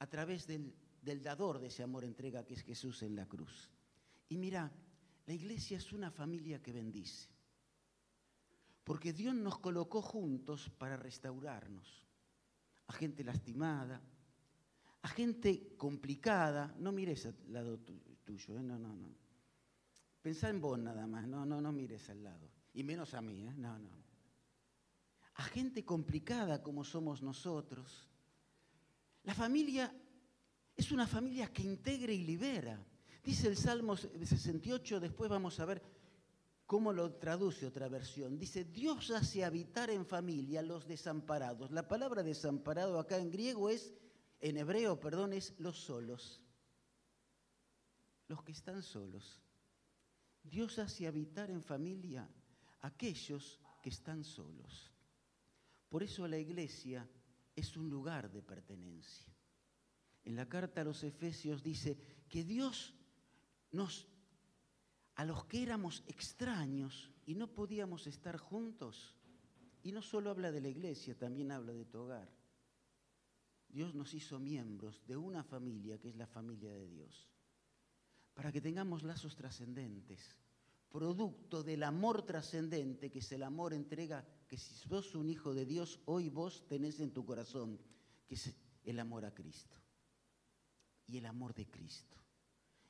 a 0.00 0.06
través 0.06 0.46
del, 0.46 0.74
del 1.00 1.22
dador 1.22 1.58
de 1.58 1.68
ese 1.68 1.82
amor 1.82 2.04
entrega 2.04 2.44
que 2.44 2.52
es 2.52 2.62
Jesús 2.62 3.02
en 3.04 3.16
la 3.16 3.24
cruz. 3.24 3.70
Y 4.28 4.36
mira, 4.36 4.70
la 5.24 5.32
iglesia 5.32 5.78
es 5.78 5.90
una 5.90 6.10
familia 6.10 6.60
que 6.60 6.74
bendice, 6.74 7.30
porque 8.84 9.14
Dios 9.14 9.34
nos 9.34 9.60
colocó 9.60 10.02
juntos 10.02 10.70
para 10.76 10.98
restaurarnos, 10.98 12.06
a 12.86 12.92
gente 12.92 13.24
lastimada, 13.24 14.02
a 15.04 15.08
gente 15.08 15.76
complicada, 15.76 16.74
no 16.78 16.90
mires 16.90 17.26
al 17.26 17.36
lado 17.48 17.78
tuyo, 18.24 18.56
¿eh? 18.56 18.62
no, 18.62 18.78
no, 18.78 18.96
no. 18.96 19.14
Pensá 20.22 20.48
en 20.48 20.62
vos 20.62 20.78
nada 20.78 21.06
más, 21.06 21.28
no, 21.28 21.44
no, 21.44 21.60
no 21.60 21.72
mires 21.72 22.08
al 22.08 22.24
lado. 22.24 22.50
Y 22.72 22.82
menos 22.84 23.12
a 23.12 23.20
mí, 23.20 23.46
¿eh? 23.46 23.52
no, 23.54 23.78
no. 23.78 23.90
A 25.34 25.42
gente 25.42 25.84
complicada 25.84 26.62
como 26.62 26.84
somos 26.84 27.20
nosotros. 27.20 28.08
La 29.24 29.34
familia 29.34 29.94
es 30.74 30.90
una 30.90 31.06
familia 31.06 31.52
que 31.52 31.64
integra 31.64 32.10
y 32.10 32.24
libera. 32.24 32.82
Dice 33.22 33.48
el 33.48 33.58
Salmo 33.58 33.98
68, 33.98 35.00
después 35.00 35.28
vamos 35.28 35.60
a 35.60 35.66
ver 35.66 35.82
cómo 36.64 36.94
lo 36.94 37.12
traduce 37.16 37.66
otra 37.66 37.88
versión. 37.88 38.38
Dice, 38.38 38.64
Dios 38.64 39.10
hace 39.10 39.44
habitar 39.44 39.90
en 39.90 40.06
familia 40.06 40.62
los 40.62 40.86
desamparados. 40.86 41.72
La 41.72 41.86
palabra 41.86 42.22
desamparado 42.22 42.98
acá 42.98 43.18
en 43.18 43.30
griego 43.30 43.68
es 43.68 43.92
en 44.44 44.58
hebreo, 44.58 45.00
perdón, 45.00 45.32
es 45.32 45.54
los 45.58 45.78
solos, 45.78 46.42
los 48.28 48.42
que 48.42 48.52
están 48.52 48.82
solos. 48.82 49.40
Dios 50.42 50.78
hace 50.78 51.06
habitar 51.06 51.50
en 51.50 51.62
familia 51.62 52.28
aquellos 52.82 53.58
que 53.80 53.88
están 53.88 54.22
solos. 54.22 54.92
Por 55.88 56.02
eso 56.02 56.28
la 56.28 56.36
iglesia 56.36 57.08
es 57.56 57.74
un 57.78 57.88
lugar 57.88 58.30
de 58.30 58.42
pertenencia. 58.42 59.34
En 60.24 60.36
la 60.36 60.46
carta 60.46 60.82
a 60.82 60.84
los 60.84 61.02
Efesios 61.04 61.62
dice 61.62 61.96
que 62.28 62.44
Dios 62.44 62.94
nos, 63.72 64.06
a 65.14 65.24
los 65.24 65.46
que 65.46 65.62
éramos 65.62 66.04
extraños 66.06 67.10
y 67.24 67.34
no 67.34 67.48
podíamos 67.54 68.06
estar 68.06 68.36
juntos, 68.36 69.16
y 69.82 69.90
no 69.90 70.02
solo 70.02 70.28
habla 70.28 70.52
de 70.52 70.60
la 70.60 70.68
iglesia, 70.68 71.16
también 71.16 71.50
habla 71.50 71.72
de 71.72 71.86
tu 71.86 72.00
hogar 72.00 72.43
Dios 73.74 73.92
nos 73.92 74.14
hizo 74.14 74.38
miembros 74.38 75.04
de 75.04 75.16
una 75.16 75.42
familia 75.42 75.98
que 75.98 76.08
es 76.08 76.14
la 76.14 76.28
familia 76.28 76.70
de 76.70 76.88
Dios, 76.88 77.28
para 78.32 78.52
que 78.52 78.60
tengamos 78.60 79.02
lazos 79.02 79.34
trascendentes, 79.34 80.36
producto 80.88 81.64
del 81.64 81.82
amor 81.82 82.22
trascendente, 82.22 83.10
que 83.10 83.18
es 83.18 83.32
el 83.32 83.42
amor 83.42 83.74
entrega, 83.74 84.24
que 84.46 84.56
si 84.56 84.76
sos 84.76 85.16
un 85.16 85.28
hijo 85.28 85.52
de 85.52 85.66
Dios, 85.66 85.98
hoy 86.04 86.28
vos 86.28 86.64
tenés 86.68 87.00
en 87.00 87.12
tu 87.12 87.26
corazón, 87.26 87.80
que 88.28 88.36
es 88.36 88.54
el 88.84 89.00
amor 89.00 89.24
a 89.24 89.34
Cristo 89.34 89.76
y 91.08 91.18
el 91.18 91.26
amor 91.26 91.52
de 91.52 91.68
Cristo. 91.68 92.16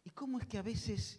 ¿Y 0.04 0.10
cómo 0.10 0.38
es 0.38 0.46
que 0.46 0.58
a 0.58 0.62
veces 0.62 1.18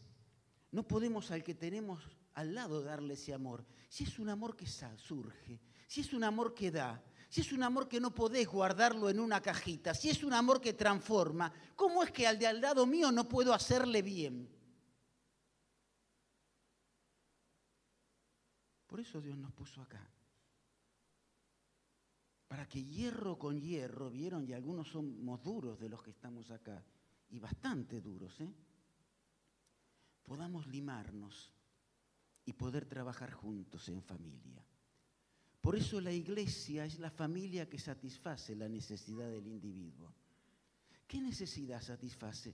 no 0.72 0.88
podemos 0.88 1.31
al 1.31 1.43
que 1.43 1.55
tenemos 1.55 2.07
al 2.36 2.53
lado 2.53 2.84
darle 2.84 3.15
ese 3.15 3.34
amor? 3.34 3.65
Si 3.89 4.03
es 4.03 4.19
un 4.19 4.29
amor 4.29 4.55
que 4.55 4.67
surge, 4.67 5.60
si 5.88 6.01
es 6.01 6.13
un 6.13 6.24
amor 6.24 6.53
que 6.53 6.69
da, 6.69 7.03
si 7.35 7.41
es 7.41 7.51
un 7.51 7.63
amor 7.63 7.89
que 7.89 7.99
no 7.99 8.15
podés 8.15 8.47
guardarlo 8.47 9.09
en 9.09 9.19
una 9.19 9.41
cajita, 9.41 9.93
si 9.93 10.09
es 10.09 10.23
un 10.23 10.31
amor 10.31 10.61
que 10.61 10.71
transforma, 10.71 11.51
¿cómo 11.75 12.01
es 12.01 12.09
que 12.09 12.25
al 12.25 12.39
de 12.39 12.47
al 12.47 12.61
lado 12.61 12.85
mío 12.85 13.11
no 13.11 13.27
puedo 13.27 13.53
hacerle 13.53 14.01
bien? 14.01 14.49
Por 18.87 19.01
eso 19.01 19.19
Dios 19.19 19.37
nos 19.37 19.51
puso 19.51 19.81
acá. 19.81 20.09
Para 22.47 22.69
que 22.69 22.81
hierro 22.81 23.37
con 23.37 23.59
hierro, 23.59 24.09
vieron, 24.09 24.47
y 24.47 24.53
algunos 24.53 24.87
somos 24.87 25.43
duros 25.43 25.77
de 25.77 25.89
los 25.89 26.01
que 26.01 26.11
estamos 26.11 26.51
acá, 26.51 26.85
y 27.31 27.39
bastante 27.39 27.99
duros, 27.99 28.39
¿eh? 28.39 28.53
podamos 30.23 30.67
limarnos 30.67 31.51
y 32.45 32.53
poder 32.53 32.85
trabajar 32.85 33.33
juntos 33.33 33.89
en 33.89 34.01
familia. 34.01 34.65
Por 35.65 35.75
eso 35.75 36.00
la 36.00 36.12
iglesia 36.12 36.86
es 36.86 37.00
la 37.00 37.10
familia 37.10 37.67
que 37.67 37.79
satisface 37.79 38.55
la 38.55 38.69
necesidad 38.69 39.31
del 39.31 39.48
individuo. 39.48 40.13
¿Qué 41.07 41.19
necesidad 41.19 41.81
satisface? 41.81 42.53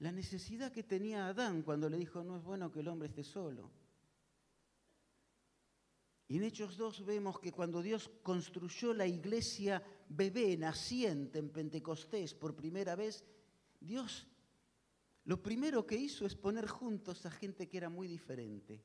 La 0.00 0.10
necesidad 0.10 0.72
que 0.72 0.82
tenía 0.82 1.28
Adán 1.28 1.62
cuando 1.62 1.88
le 1.88 1.98
dijo, 1.98 2.24
no 2.24 2.36
es 2.36 2.42
bueno 2.42 2.72
que 2.72 2.80
el 2.80 2.88
hombre 2.88 3.10
esté 3.10 3.22
solo. 3.22 3.70
Y 6.26 6.38
en 6.38 6.42
Hechos 6.42 6.76
2 6.76 7.06
vemos 7.06 7.38
que 7.38 7.52
cuando 7.52 7.80
Dios 7.80 8.10
construyó 8.24 8.92
la 8.92 9.06
iglesia 9.06 9.80
bebé 10.08 10.56
naciente 10.56 11.38
en 11.38 11.50
Pentecostés 11.50 12.34
por 12.34 12.56
primera 12.56 12.96
vez, 12.96 13.24
Dios 13.78 14.26
lo 15.26 15.40
primero 15.40 15.86
que 15.86 15.94
hizo 15.94 16.26
es 16.26 16.34
poner 16.34 16.66
juntos 16.66 17.24
a 17.24 17.30
gente 17.30 17.68
que 17.68 17.76
era 17.76 17.88
muy 17.88 18.08
diferente 18.08 18.82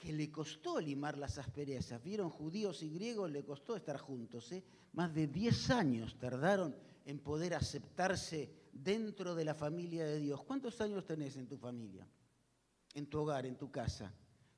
que 0.00 0.12
le 0.14 0.32
costó 0.32 0.80
limar 0.80 1.18
las 1.18 1.36
asperezas. 1.36 2.02
Vieron, 2.02 2.30
judíos 2.30 2.82
y 2.82 2.88
griegos 2.88 3.30
le 3.30 3.44
costó 3.44 3.76
estar 3.76 3.98
juntos. 3.98 4.50
¿eh? 4.52 4.64
Más 4.94 5.14
de 5.14 5.26
10 5.26 5.70
años 5.70 6.18
tardaron 6.18 6.74
en 7.04 7.18
poder 7.18 7.54
aceptarse 7.54 8.50
dentro 8.72 9.34
de 9.34 9.44
la 9.44 9.54
familia 9.54 10.06
de 10.06 10.18
Dios. 10.18 10.42
¿Cuántos 10.42 10.80
años 10.80 11.04
tenés 11.04 11.36
en 11.36 11.46
tu 11.46 11.58
familia? 11.58 12.08
En 12.94 13.06
tu 13.06 13.20
hogar, 13.20 13.44
en 13.44 13.56
tu 13.56 13.70
casa. 13.70 14.12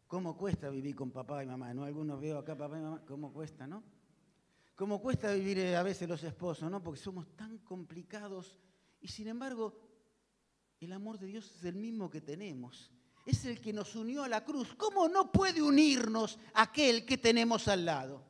¿Cómo 0.06 0.37
cuesta 0.37 0.70
vivir 0.70 0.94
con 0.94 1.11
papá 1.11 1.42
y 1.42 1.46
mamá? 1.46 1.75
¿No? 1.75 1.84
Algunos 1.84 2.20
veo 2.20 2.38
acá 2.38 2.56
papá 2.56 2.78
y 2.78 2.82
mamá. 2.82 3.02
¿Cómo 3.04 3.32
cuesta, 3.32 3.66
no? 3.66 3.82
¿Cómo 4.76 5.00
cuesta 5.00 5.32
vivir 5.32 5.58
eh, 5.58 5.76
a 5.76 5.82
veces 5.82 6.08
los 6.08 6.22
esposos, 6.22 6.70
no? 6.70 6.80
Porque 6.80 7.00
somos 7.00 7.26
tan 7.37 7.58
complicados 7.58 8.56
y 9.00 9.08
sin 9.08 9.26
embargo 9.26 9.76
el 10.78 10.92
amor 10.92 11.18
de 11.18 11.26
Dios 11.26 11.52
es 11.56 11.64
el 11.64 11.75
mismo 11.75 12.08
que 12.08 12.20
tenemos 12.20 12.92
es 13.25 13.45
el 13.45 13.61
que 13.61 13.73
nos 13.73 13.95
unió 13.95 14.25
a 14.25 14.29
la 14.29 14.45
cruz. 14.45 14.75
¿Cómo 14.76 15.09
no 15.09 15.31
puede 15.31 15.62
unirnos 15.62 16.38
aquel 16.55 17.05
que 17.05 17.19
tenemos 17.19 17.69
al 17.69 17.85
lado? 17.85 18.23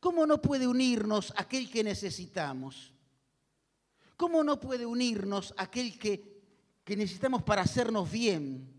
¿Cómo 0.00 0.26
no 0.26 0.40
puede 0.40 0.66
unirnos 0.66 1.32
aquel 1.36 1.70
que 1.70 1.82
necesitamos? 1.82 2.92
¿Cómo 4.16 4.44
no 4.44 4.60
puede 4.60 4.86
unirnos 4.86 5.54
aquel 5.56 5.98
que, 5.98 6.42
que 6.84 6.96
necesitamos 6.96 7.42
para 7.42 7.62
hacernos 7.62 8.10
bien? 8.10 8.72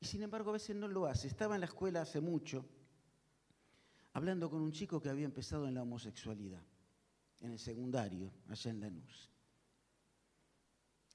Y 0.00 0.06
sin 0.06 0.22
embargo 0.22 0.50
a 0.50 0.54
veces 0.54 0.76
no 0.76 0.86
lo 0.86 1.06
hace. 1.06 1.28
Estaba 1.28 1.54
en 1.54 1.62
la 1.62 1.66
escuela 1.66 2.02
hace 2.02 2.20
mucho 2.20 2.64
hablando 4.14 4.48
con 4.48 4.62
un 4.62 4.72
chico 4.72 5.00
que 5.00 5.08
había 5.08 5.24
empezado 5.24 5.68
en 5.68 5.74
la 5.74 5.82
homosexualidad, 5.82 6.62
en 7.40 7.50
el 7.50 7.58
secundario, 7.58 8.32
allá 8.48 8.70
en 8.70 8.80
Lanús. 8.80 9.28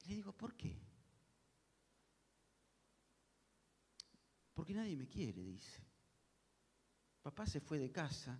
Le 0.05 0.15
digo, 0.15 0.33
¿por 0.33 0.53
qué? 0.53 0.77
Porque 4.59 4.73
nadie 4.73 4.97
me 4.97 5.07
quiere, 5.07 5.41
dice. 5.41 5.81
Papá 7.21 7.47
se 7.47 7.61
fue 7.61 7.79
de 7.79 7.93
casa, 7.93 8.37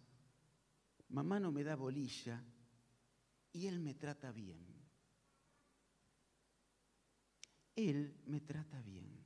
mamá 1.08 1.40
no 1.40 1.50
me 1.50 1.64
da 1.64 1.78
bolilla 1.78 2.44
y 3.54 3.68
él 3.68 3.80
me 3.80 3.94
trata 3.94 4.30
bien. 4.34 4.60
Él 7.74 8.22
me 8.26 8.42
trata 8.42 8.82
bien. 8.82 9.26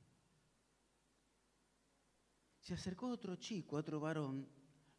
Se 2.60 2.74
acercó 2.74 3.08
otro 3.08 3.34
chico, 3.34 3.74
otro 3.74 3.98
varón, 3.98 4.48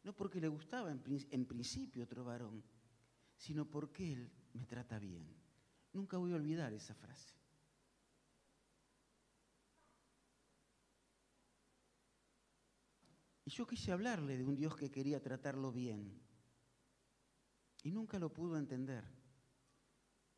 no 0.04 0.14
porque 0.14 0.38
le 0.38 0.48
gustaba 0.48 0.90
en, 0.90 1.02
en 1.30 1.46
principio 1.46 2.04
otro 2.04 2.26
varón, 2.26 2.62
sino 3.38 3.64
porque 3.64 4.12
él 4.12 4.30
me 4.52 4.66
trata 4.66 4.98
bien. 4.98 5.34
Nunca 5.94 6.18
voy 6.18 6.34
a 6.34 6.36
olvidar 6.36 6.74
esa 6.74 6.94
frase. 6.94 7.45
Y 13.46 13.50
yo 13.50 13.64
quise 13.64 13.92
hablarle 13.92 14.36
de 14.36 14.44
un 14.44 14.56
Dios 14.56 14.74
que 14.76 14.90
quería 14.90 15.22
tratarlo 15.22 15.70
bien. 15.70 16.20
Y 17.84 17.92
nunca 17.92 18.18
lo 18.18 18.32
pudo 18.32 18.58
entender. 18.58 19.04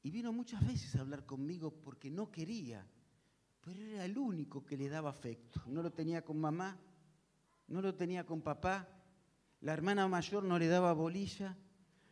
Y 0.03 0.11
vino 0.11 0.31
muchas 0.31 0.65
veces 0.67 0.95
a 0.95 1.01
hablar 1.01 1.25
conmigo 1.25 1.73
porque 1.73 2.11
no 2.11 2.31
quería. 2.31 2.87
pero 3.63 3.81
era 3.81 4.05
el 4.05 4.17
único 4.19 4.65
que 4.65 4.77
le 4.77 4.91
daba 4.91 5.09
afecto. 5.09 5.63
No 5.67 5.83
lo 5.83 5.91
tenía 5.91 6.23
con 6.23 6.39
mamá, 6.39 6.79
no 7.69 7.81
lo 7.81 7.95
tenía 7.95 8.27
con 8.27 8.43
papá, 8.43 8.87
la 9.61 9.73
hermana 9.73 10.07
mayor 10.07 10.45
no 10.45 10.59
le 10.59 10.69
daba 10.69 10.93
bolilla, 10.93 11.57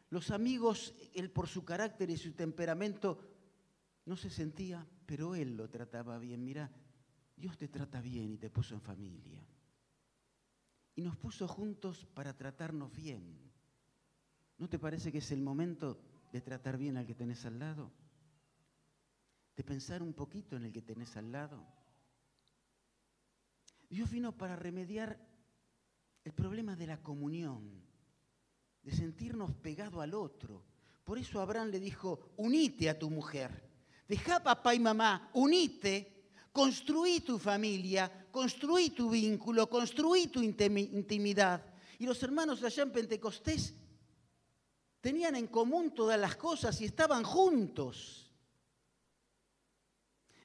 los 0.08 0.30
amigos, 0.30 0.94
él 1.14 1.30
por 1.30 1.46
su 1.46 1.64
carácter 1.64 2.08
y 2.08 2.16
su 2.16 2.32
temperamento, 2.32 3.18
no 4.06 4.16
se 4.16 4.30
sentía, 4.30 4.86
pero 5.04 5.34
él 5.34 5.56
lo 5.56 5.68
trataba 5.68 6.18
bien. 6.18 6.42
Mira, 6.44 6.70
Dios 7.36 7.58
te 7.58 7.68
trata 7.68 8.00
bien 8.00 8.32
y 8.32 8.38
te 8.38 8.50
puso 8.50 8.74
en 8.74 8.80
familia. 8.80 9.46
Y 10.96 11.02
nos 11.02 11.16
puso 11.16 11.46
juntos 11.46 12.06
para 12.14 12.36
tratarnos 12.36 12.90
bien. 12.92 13.38
¿No 14.58 14.68
te 14.68 14.78
parece 14.78 15.12
que 15.12 15.18
es 15.18 15.30
el 15.30 15.42
momento 15.42 16.00
de 16.32 16.40
tratar 16.40 16.78
bien 16.78 16.96
al 16.96 17.06
que 17.06 17.14
tenés 17.14 17.44
al 17.44 17.58
lado? 17.58 17.92
De 19.54 19.62
pensar 19.62 20.02
un 20.02 20.14
poquito 20.14 20.56
en 20.56 20.64
el 20.64 20.72
que 20.72 20.82
tenés 20.82 21.16
al 21.16 21.30
lado. 21.30 21.64
Dios 23.88 24.10
vino 24.10 24.36
para 24.36 24.56
remediar 24.56 25.18
el 26.24 26.32
problema 26.32 26.74
de 26.74 26.86
la 26.86 27.02
comunión, 27.02 27.84
de 28.82 28.90
sentirnos 28.90 29.54
pegado 29.54 30.00
al 30.00 30.14
otro. 30.14 30.64
Por 31.04 31.18
eso 31.18 31.40
Abraham 31.40 31.68
le 31.68 31.78
dijo, 31.78 32.32
unite 32.36 32.90
a 32.90 32.98
tu 32.98 33.10
mujer. 33.10 33.70
Deja 34.08 34.42
papá 34.42 34.74
y 34.74 34.80
mamá, 34.80 35.30
unite, 35.34 36.15
construí 36.56 37.20
tu 37.20 37.38
familia, 37.38 38.10
construí 38.32 38.88
tu 38.88 39.10
vínculo, 39.10 39.68
construí 39.68 40.28
tu 40.28 40.40
intimidad. 40.40 41.62
Y 41.98 42.06
los 42.06 42.22
hermanos 42.22 42.62
allá 42.62 42.82
en 42.82 42.92
Pentecostés 42.92 43.74
tenían 45.02 45.36
en 45.36 45.48
común 45.48 45.94
todas 45.94 46.18
las 46.18 46.34
cosas 46.36 46.80
y 46.80 46.86
estaban 46.86 47.24
juntos. 47.24 48.32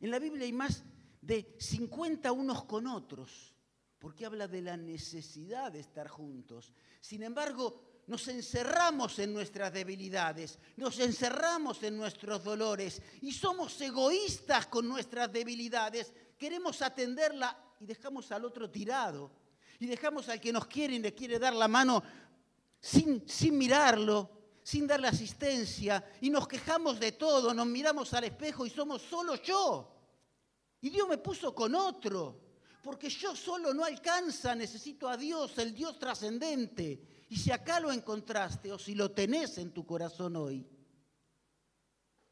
En 0.01 0.11
la 0.11 0.19
Biblia 0.19 0.43
hay 0.43 0.51
más 0.51 0.83
de 1.21 1.55
50 1.57 2.29
unos 2.33 2.65
con 2.65 2.87
otros 2.87 3.53
porque 3.97 4.25
habla 4.25 4.49
de 4.49 4.63
la 4.63 4.75
necesidad 4.75 5.71
de 5.71 5.79
estar 5.79 6.09
juntos. 6.09 6.73
Sin 6.99 7.23
embargo, 7.23 7.90
nos 8.07 8.27
encerramos 8.27 9.19
en 9.19 9.33
nuestras 9.33 9.71
debilidades, 9.71 10.59
nos 10.75 10.99
encerramos 10.99 11.81
en 11.83 11.97
nuestros 11.97 12.43
dolores 12.43 13.01
y 13.21 13.31
somos 13.31 13.79
egoístas 13.81 14.67
con 14.67 14.87
nuestras 14.87 15.31
debilidades. 15.31 16.13
Queremos 16.37 16.81
atenderla 16.81 17.57
y 17.79 17.85
dejamos 17.85 18.31
al 18.31 18.45
otro 18.45 18.69
tirado. 18.69 19.31
Y 19.79 19.87
dejamos 19.87 20.29
al 20.29 20.39
que 20.39 20.53
nos 20.53 20.67
quiere 20.67 20.95
y 20.95 20.99
le 20.99 21.13
quiere 21.13 21.39
dar 21.39 21.53
la 21.53 21.67
mano 21.67 22.03
sin, 22.79 23.27
sin 23.27 23.57
mirarlo, 23.57 24.29
sin 24.61 24.85
darle 24.85 25.07
asistencia. 25.07 26.03
Y 26.21 26.29
nos 26.29 26.47
quejamos 26.47 26.99
de 26.99 27.13
todo, 27.13 27.53
nos 27.53 27.65
miramos 27.65 28.13
al 28.13 28.25
espejo 28.25 28.65
y 28.65 28.69
somos 28.69 29.01
solo 29.01 29.35
yo. 29.35 29.91
Y 30.81 30.89
Dios 30.89 31.07
me 31.07 31.17
puso 31.17 31.55
con 31.55 31.73
otro 31.73 32.41
porque 32.81 33.09
yo 33.09 33.35
solo 33.35 33.73
no 33.73 33.85
alcanza, 33.85 34.55
necesito 34.55 35.07
a 35.07 35.15
Dios, 35.15 35.57
el 35.57 35.73
Dios 35.73 35.99
trascendente. 35.99 37.10
Y 37.31 37.37
si 37.37 37.49
acá 37.49 37.79
lo 37.79 37.93
encontraste 37.93 38.73
o 38.73 38.77
si 38.77 38.93
lo 38.93 39.11
tenés 39.11 39.57
en 39.57 39.71
tu 39.71 39.85
corazón 39.85 40.35
hoy, 40.35 40.67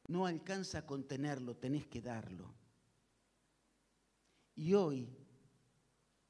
no 0.10 0.26
alcanza 0.26 0.80
a 0.80 0.86
contenerlo, 0.86 1.56
tenés 1.56 1.88
que 1.88 2.02
darlo. 2.02 2.54
Y 4.56 4.74
hoy 4.74 5.08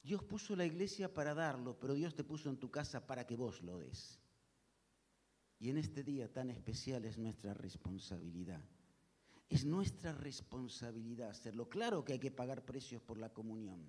Dios 0.04 0.24
puso 0.24 0.56
la 0.56 0.66
iglesia 0.66 1.12
para 1.12 1.34
darlo, 1.34 1.80
pero 1.80 1.96
Dios 1.96 2.14
te 2.14 2.24
puso 2.24 2.48
en 2.48 2.58
tu 2.58 2.70
casa 2.70 3.08
para 3.08 3.26
que 3.26 3.36
vos 3.36 3.60
lo 3.64 3.80
des. 3.80 4.20
Y 5.58 5.72
en 5.72 5.80
este 5.80 6.04
día 6.04 6.32
tan 6.32 6.52
especial 6.52 7.06
es 7.06 7.18
nuestra 7.18 7.56
responsabilidad. 7.56 8.64
Es 9.50 9.66
nuestra 9.66 10.14
responsabilidad 10.14 11.32
hacerlo. 11.32 11.68
Claro 11.68 12.06
que 12.06 12.14
hay 12.14 12.20
que 12.20 12.30
pagar 12.30 12.64
precios 12.64 13.02
por 13.02 13.18
la 13.18 13.34
comunión. 13.34 13.84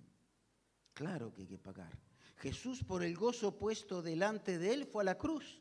Claro 0.95 1.35
que 1.35 1.43
hay 1.43 1.49
que 1.49 1.59
pagar. 1.59 2.10
Jesús 2.41 2.83
por 2.83 3.03
el 3.03 3.15
gozo 3.15 3.59
puesto 3.59 4.01
delante 4.01 4.59
de 4.59 4.73
él 4.73 4.87
fue 4.87 5.03
a 5.03 5.05
la 5.05 5.19
cruz. 5.19 5.61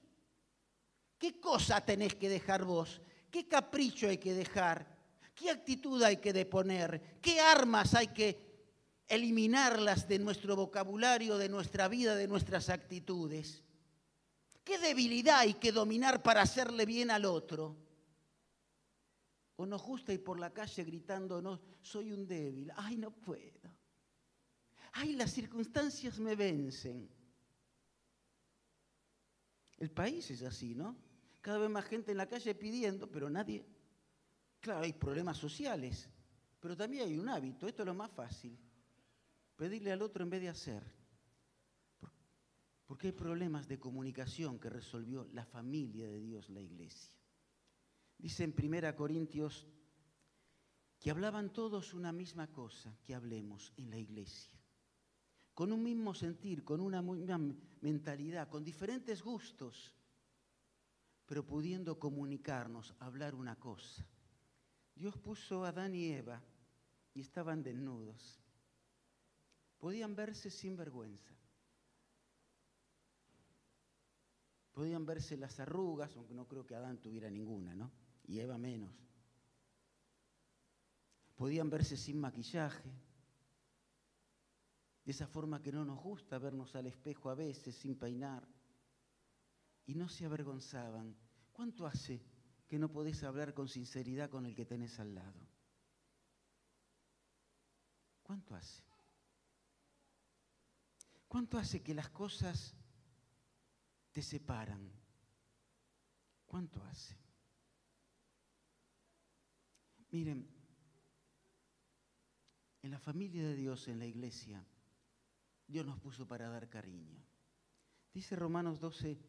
¿Qué 1.17 1.39
cosa 1.39 1.81
tenés 1.81 2.15
que 2.15 2.29
dejar 2.29 2.63
vos? 2.63 3.01
¿Qué 3.29 3.47
capricho 3.47 4.07
hay 4.07 4.17
que 4.17 4.33
dejar? 4.33 4.97
¿Qué 5.35 5.49
actitud 5.49 6.01
hay 6.01 6.17
que 6.17 6.31
deponer? 6.31 7.19
¿Qué 7.21 7.41
armas 7.41 7.93
hay 7.95 8.07
que 8.07 8.49
eliminarlas 9.07 10.07
de 10.07 10.19
nuestro 10.19 10.55
vocabulario, 10.55 11.37
de 11.37 11.49
nuestra 11.49 11.89
vida, 11.89 12.15
de 12.15 12.29
nuestras 12.29 12.69
actitudes? 12.69 13.61
¿Qué 14.63 14.77
debilidad 14.77 15.39
hay 15.39 15.55
que 15.55 15.73
dominar 15.73 16.23
para 16.23 16.43
hacerle 16.43 16.85
bien 16.85 17.11
al 17.11 17.25
otro? 17.25 17.75
¿O 19.57 19.65
nos 19.65 19.83
gusta 19.83 20.13
ir 20.13 20.23
por 20.23 20.39
la 20.39 20.53
calle 20.53 20.85
gritando, 20.85 21.41
no, 21.41 21.59
soy 21.81 22.13
un 22.13 22.25
débil, 22.25 22.71
ay, 22.77 22.95
no 22.95 23.11
puedo? 23.11 23.78
Ay, 24.93 25.13
las 25.13 25.31
circunstancias 25.31 26.19
me 26.19 26.35
vencen. 26.35 27.09
El 29.77 29.91
país 29.91 30.29
es 30.31 30.43
así, 30.43 30.75
¿no? 30.75 30.97
Cada 31.41 31.59
vez 31.59 31.69
más 31.69 31.85
gente 31.85 32.11
en 32.11 32.17
la 32.17 32.27
calle 32.27 32.53
pidiendo, 32.55 33.09
pero 33.09 33.29
nadie... 33.29 33.65
Claro, 34.59 34.83
hay 34.83 34.91
problemas 34.91 35.37
sociales, 35.37 36.09
pero 36.59 36.75
también 36.75 37.07
hay 37.07 37.17
un 37.17 37.29
hábito, 37.29 37.65
esto 37.65 37.83
es 37.83 37.85
lo 37.85 37.93
más 37.93 38.11
fácil, 38.11 38.59
pedirle 39.55 39.93
al 39.93 40.01
otro 40.01 40.21
en 40.21 40.29
vez 40.29 40.41
de 40.41 40.49
hacer. 40.49 40.83
Porque 42.85 43.07
hay 43.07 43.13
problemas 43.13 43.69
de 43.69 43.79
comunicación 43.79 44.59
que 44.59 44.69
resolvió 44.69 45.29
la 45.31 45.45
familia 45.45 46.07
de 46.07 46.19
Dios, 46.19 46.49
la 46.49 46.59
iglesia. 46.59 47.15
Dice 48.17 48.43
en 48.43 48.53
1 48.53 48.95
Corintios 48.97 49.65
que 50.99 51.09
hablaban 51.09 51.53
todos 51.53 51.93
una 51.93 52.11
misma 52.11 52.51
cosa, 52.51 52.97
que 53.05 53.15
hablemos 53.15 53.71
en 53.77 53.89
la 53.89 53.97
iglesia 53.97 54.58
con 55.59 55.73
un 55.73 55.83
mismo 55.83 56.13
sentir, 56.13 56.63
con 56.63 56.79
una 56.79 57.01
misma 57.01 57.37
mentalidad, 57.81 58.47
con 58.47 58.63
diferentes 58.63 59.21
gustos, 59.21 59.93
pero 61.25 61.45
pudiendo 61.45 61.99
comunicarnos, 61.99 62.95
hablar 62.97 63.35
una 63.35 63.57
cosa. 63.57 64.07
Dios 64.95 65.17
puso 65.17 65.65
a 65.65 65.67
Adán 65.67 65.95
y 65.95 66.13
Eva 66.13 66.41
y 67.13 67.19
estaban 67.19 67.61
desnudos. 67.61 68.39
Podían 69.79 70.15
verse 70.15 70.49
sin 70.49 70.77
vergüenza. 70.77 71.35
Podían 74.71 75.05
verse 75.05 75.35
las 75.35 75.59
arrugas, 75.59 76.15
aunque 76.15 76.35
no 76.35 76.47
creo 76.47 76.65
que 76.65 76.75
Adán 76.75 77.01
tuviera 77.01 77.29
ninguna, 77.29 77.75
¿no? 77.75 77.91
Y 78.27 78.39
Eva 78.39 78.57
menos. 78.57 78.95
Podían 81.35 81.69
verse 81.69 81.97
sin 81.97 82.17
maquillaje 82.17 83.08
de 85.09 85.13
esa 85.13 85.25
forma 85.25 85.59
que 85.59 85.71
no 85.71 85.83
nos 85.83 85.99
gusta 85.99 86.37
vernos 86.37 86.75
al 86.75 86.85
espejo 86.85 87.31
a 87.31 87.33
veces 87.33 87.75
sin 87.75 87.97
peinar. 87.97 88.47
Y 89.87 89.95
no 89.95 90.07
se 90.07 90.23
avergonzaban. 90.23 91.17
¿Cuánto 91.51 91.87
hace 91.87 92.21
que 92.67 92.77
no 92.77 92.91
podés 92.91 93.23
hablar 93.23 93.55
con 93.55 93.67
sinceridad 93.67 94.29
con 94.29 94.45
el 94.45 94.53
que 94.53 94.67
tenés 94.67 94.99
al 94.99 95.15
lado? 95.15 95.47
¿Cuánto 98.21 98.53
hace? 98.53 98.83
¿Cuánto 101.27 101.57
hace 101.57 101.81
que 101.81 101.95
las 101.95 102.11
cosas 102.11 102.75
te 104.11 104.21
separan? 104.21 104.91
¿Cuánto 106.45 106.83
hace? 106.83 107.17
Miren, 110.11 110.47
en 112.83 112.91
la 112.91 112.99
familia 112.99 113.41
de 113.47 113.55
Dios, 113.55 113.87
en 113.87 113.97
la 113.97 114.05
iglesia, 114.05 114.63
Dios 115.69 115.85
nos 115.85 115.99
puso 115.99 116.27
para 116.27 116.49
dar 116.49 116.67
cariño. 116.67 117.23
Dice 118.11 118.35
Romanos 118.35 118.79
12, 118.79 119.19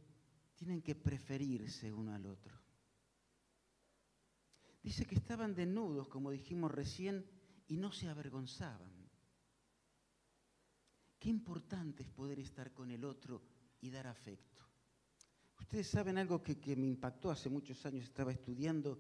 tienen 0.54 0.80
que 0.80 0.94
preferirse 0.94 1.92
uno 1.92 2.14
al 2.14 2.24
otro. 2.24 2.58
Dice 4.82 5.04
que 5.04 5.16
estaban 5.16 5.54
desnudos, 5.54 6.08
como 6.08 6.30
dijimos 6.30 6.72
recién, 6.72 7.26
y 7.68 7.76
no 7.76 7.92
se 7.92 8.08
avergonzaban. 8.08 8.90
Qué 11.18 11.28
importante 11.28 12.04
es 12.04 12.08
poder 12.08 12.38
estar 12.40 12.72
con 12.72 12.90
el 12.90 13.04
otro 13.04 13.42
y 13.82 13.90
dar 13.90 14.06
afecto. 14.06 14.64
Ustedes 15.58 15.88
saben 15.88 16.16
algo 16.16 16.42
que, 16.42 16.74
me 16.74 16.86
impactó 16.86 17.30
hace 17.30 17.50
muchos 17.50 17.84
años, 17.84 18.04
estaba 18.04 18.32
estudiando 18.32 18.98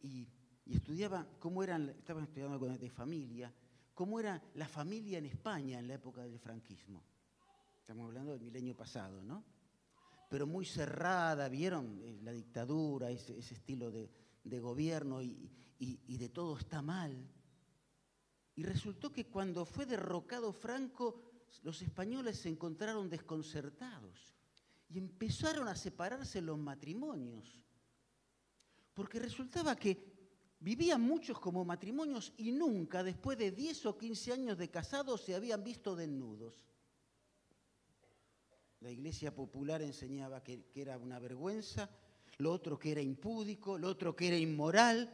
y, 0.00 0.28
estudiaba 0.64 1.26
cómo 1.40 1.64
eran, 1.64 1.88
estaba 1.90 2.22
estudiando 2.22 2.58
de 2.58 2.90
familia, 2.90 3.52
cómo 3.96 4.20
era 4.20 4.42
la 4.56 4.68
familia 4.68 5.16
en 5.16 5.24
España 5.24 5.78
en 5.78 5.88
la 5.88 5.94
época 5.94 6.22
del 6.22 6.38
franquismo. 6.38 7.02
Estamos 7.80 8.04
hablando 8.04 8.32
del 8.32 8.42
milenio 8.42 8.76
pasado, 8.76 9.22
¿no? 9.22 9.42
Pero 10.28 10.46
muy 10.46 10.66
cerrada, 10.66 11.48
¿vieron? 11.48 11.98
Eh, 12.02 12.20
la 12.22 12.32
dictadura, 12.32 13.10
ese, 13.10 13.38
estilo 13.38 13.90
de, 13.90 14.10
gobierno 14.60 15.22
y 15.22 16.16
de 16.18 16.28
todo 16.28 16.58
está 16.58 16.82
mal. 16.82 17.26
Y 18.54 18.64
resultó 18.64 19.10
que 19.10 19.28
cuando 19.28 19.64
fue 19.64 19.86
derrocado 19.86 20.52
Franco, 20.52 21.22
los 21.62 21.80
españoles 21.80 22.38
se 22.38 22.50
encontraron 22.50 23.08
desconcertados 23.08 24.34
y 24.90 24.98
empezaron 24.98 25.68
a 25.68 25.74
separarse 25.74 26.42
los 26.42 26.58
matrimonios. 26.58 27.62
Porque 28.92 29.18
resultaba 29.18 29.74
que 29.74 30.15
Vivían 30.66 31.00
muchos 31.00 31.38
como 31.38 31.64
matrimonios 31.64 32.32
y 32.38 32.50
nunca, 32.50 33.04
después 33.04 33.38
de 33.38 33.52
10 33.52 33.86
o 33.86 33.96
15 33.96 34.32
años 34.32 34.58
de 34.58 34.68
casados, 34.68 35.20
se 35.20 35.36
habían 35.36 35.62
visto 35.62 35.94
desnudos. 35.94 36.66
La 38.80 38.90
iglesia 38.90 39.32
popular 39.32 39.80
enseñaba 39.80 40.42
que, 40.42 40.64
era 40.74 40.98
una 40.98 41.20
vergüenza, 41.20 41.88
lo 42.38 42.50
otro 42.50 42.80
que 42.80 42.90
era 42.90 43.00
impúdico, 43.00 43.78
lo 43.78 43.86
otro 43.86 44.16
que 44.16 44.26
era 44.26 44.36
inmoral. 44.36 45.08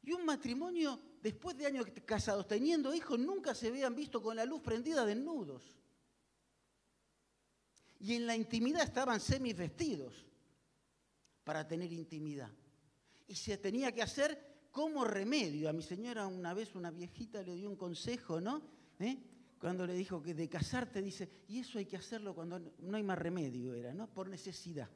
Y 0.00 0.12
un 0.12 0.24
matrimonio, 0.24 1.00
después 1.20 1.56
de 1.56 1.66
años 1.66 1.86
casados, 2.04 2.46
teniendo 2.46 2.94
hijos, 2.94 3.18
nunca 3.18 3.56
se 3.56 3.66
habían 3.66 3.96
visto 3.96 4.22
con 4.22 4.36
la 4.36 4.44
luz 4.44 4.60
prendida 4.60 5.04
desnudos. 5.04 5.76
Y 7.98 8.14
en 8.14 8.28
la 8.28 8.36
intimidad 8.36 8.84
estaban 8.84 9.18
semivestidos 9.18 10.24
para 11.42 11.66
tener 11.66 11.92
intimidad. 11.92 12.52
Y 13.26 13.34
se 13.34 13.58
tenía 13.58 13.90
que 13.90 14.02
hacer 14.02 14.47
como 14.70 15.04
remedio. 15.04 15.68
A 15.68 15.72
mi 15.72 15.82
señora 15.82 16.26
una 16.26 16.54
vez 16.54 16.74
una 16.74 16.90
viejita 16.90 17.42
le 17.42 17.56
dio 17.56 17.68
un 17.68 17.76
consejo, 17.76 18.40
¿no? 18.40 18.62
¿Eh? 18.98 19.16
Cuando 19.58 19.86
le 19.86 19.94
dijo 19.94 20.22
que 20.22 20.34
de 20.34 20.48
casarte, 20.48 21.02
dice, 21.02 21.44
y 21.48 21.58
eso 21.58 21.78
hay 21.78 21.86
que 21.86 21.96
hacerlo 21.96 22.34
cuando 22.34 22.60
no 22.78 22.96
hay 22.96 23.02
más 23.02 23.18
remedio, 23.18 23.74
era, 23.74 23.92
¿no? 23.92 24.06
Por 24.08 24.28
necesidad. 24.28 24.88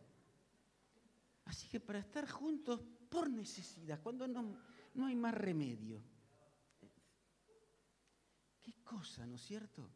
Así 1.45 1.69
que 1.69 1.81
para 1.81 1.99
estar 1.99 2.29
juntos, 2.29 2.81
por 3.09 3.29
necesidad, 3.29 4.01
cuando 4.01 4.29
no, 4.29 4.57
no 4.95 5.07
hay 5.07 5.17
más 5.17 5.35
remedio. 5.35 6.03
Qué 8.63 8.73
cosa, 8.85 9.27
¿no 9.27 9.35
es 9.35 9.43
cierto? 9.43 9.91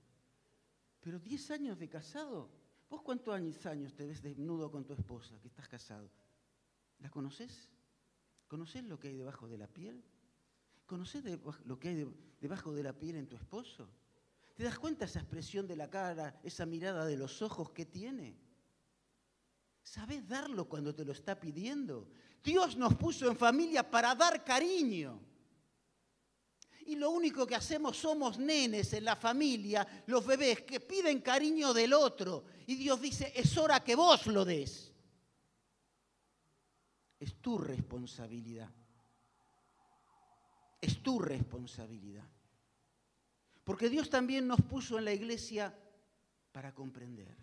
Pero 1.01 1.21
10 1.21 1.51
años 1.53 1.79
de 1.79 1.89
casado, 1.89 2.51
¿vos 2.91 3.03
cuántos 3.03 3.33
años 3.67 3.95
te 3.95 4.05
ves 4.05 4.21
desnudo 4.21 4.71
con 4.73 4.85
tu 4.85 4.93
esposa 4.93 5.39
que 5.41 5.47
estás 5.47 5.69
casado? 5.69 6.11
¿La 6.99 7.09
conoces? 7.11 7.71
¿Conoces 8.47 8.85
lo 8.85 8.99
que 8.99 9.09
hay 9.09 9.17
debajo 9.17 9.49
de 9.49 9.59
la 9.59 9.67
piel? 9.67 10.03
¿Conoces 10.87 11.25
lo 11.65 11.79
que 11.79 11.89
hay 11.89 12.15
debajo 12.41 12.73
de 12.73 12.83
la 12.83 12.93
piel 12.93 13.17
en 13.17 13.27
tu 13.27 13.37
esposo? 13.37 13.89
¿Te 14.55 14.65
das 14.65 14.79
cuenta 14.79 15.05
esa 15.05 15.19
expresión 15.19 15.67
de 15.67 15.77
la 15.77 15.91
cara, 15.91 16.41
esa 16.43 16.65
mirada 16.65 17.05
de 17.05 17.17
los 17.17 17.43
ojos 17.43 17.71
que 17.71 17.85
tiene? 17.85 18.39
¿Sabes 19.83 20.27
darlo 20.27 20.69
cuando 20.69 20.95
te 20.95 21.05
lo 21.05 21.13
está 21.13 21.39
pidiendo? 21.39 22.09
Dios 22.43 22.77
nos 22.77 22.95
puso 22.95 23.29
en 23.29 23.37
familia 23.37 23.89
para 23.89 24.15
dar 24.15 24.45
cariño. 24.45 25.21
Y 26.87 26.95
lo 26.95 27.11
único 27.11 27.47
que 27.47 27.57
hacemos 27.57 27.97
somos 27.97 28.39
nenes 28.39 28.93
en 28.93 29.05
la 29.05 29.17
familia, 29.17 30.05
los 30.07 30.25
bebés 30.25 30.63
que 30.63 30.79
piden 30.79 31.21
cariño 31.21 31.75
del 31.75 31.93
otro. 31.93 32.45
Y 32.67 32.77
Dios 32.77 33.01
dice, 33.01 33.33
es 33.35 33.57
hora 33.59 33.83
que 33.83 33.97
vos 33.97 34.27
lo 34.29 34.45
des. 34.45 34.86
Es 37.19 37.41
tu 37.41 37.59
responsabilidad. 37.59 38.71
Es 40.81 41.03
tu 41.03 41.19
responsabilidad. 41.19 42.29
Porque 43.65 43.89
Dios 43.89 44.09
también 44.09 44.47
nos 44.47 44.61
puso 44.63 44.99
en 44.99 45.07
la 45.07 45.13
iglesia 45.13 45.77
para 46.53 46.73
comprender. 46.75 47.37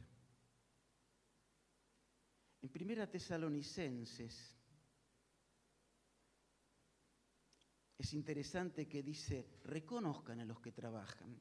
En 2.62 2.69
Primera 2.69 3.09
Tesalonicenses 3.09 4.55
es 7.97 8.13
interesante 8.13 8.88
que 8.88 9.03
dice, 9.03 9.59
reconozcan 9.65 10.39
a 10.39 10.45
los 10.45 10.62
que 10.62 10.71
trabajan, 10.71 11.38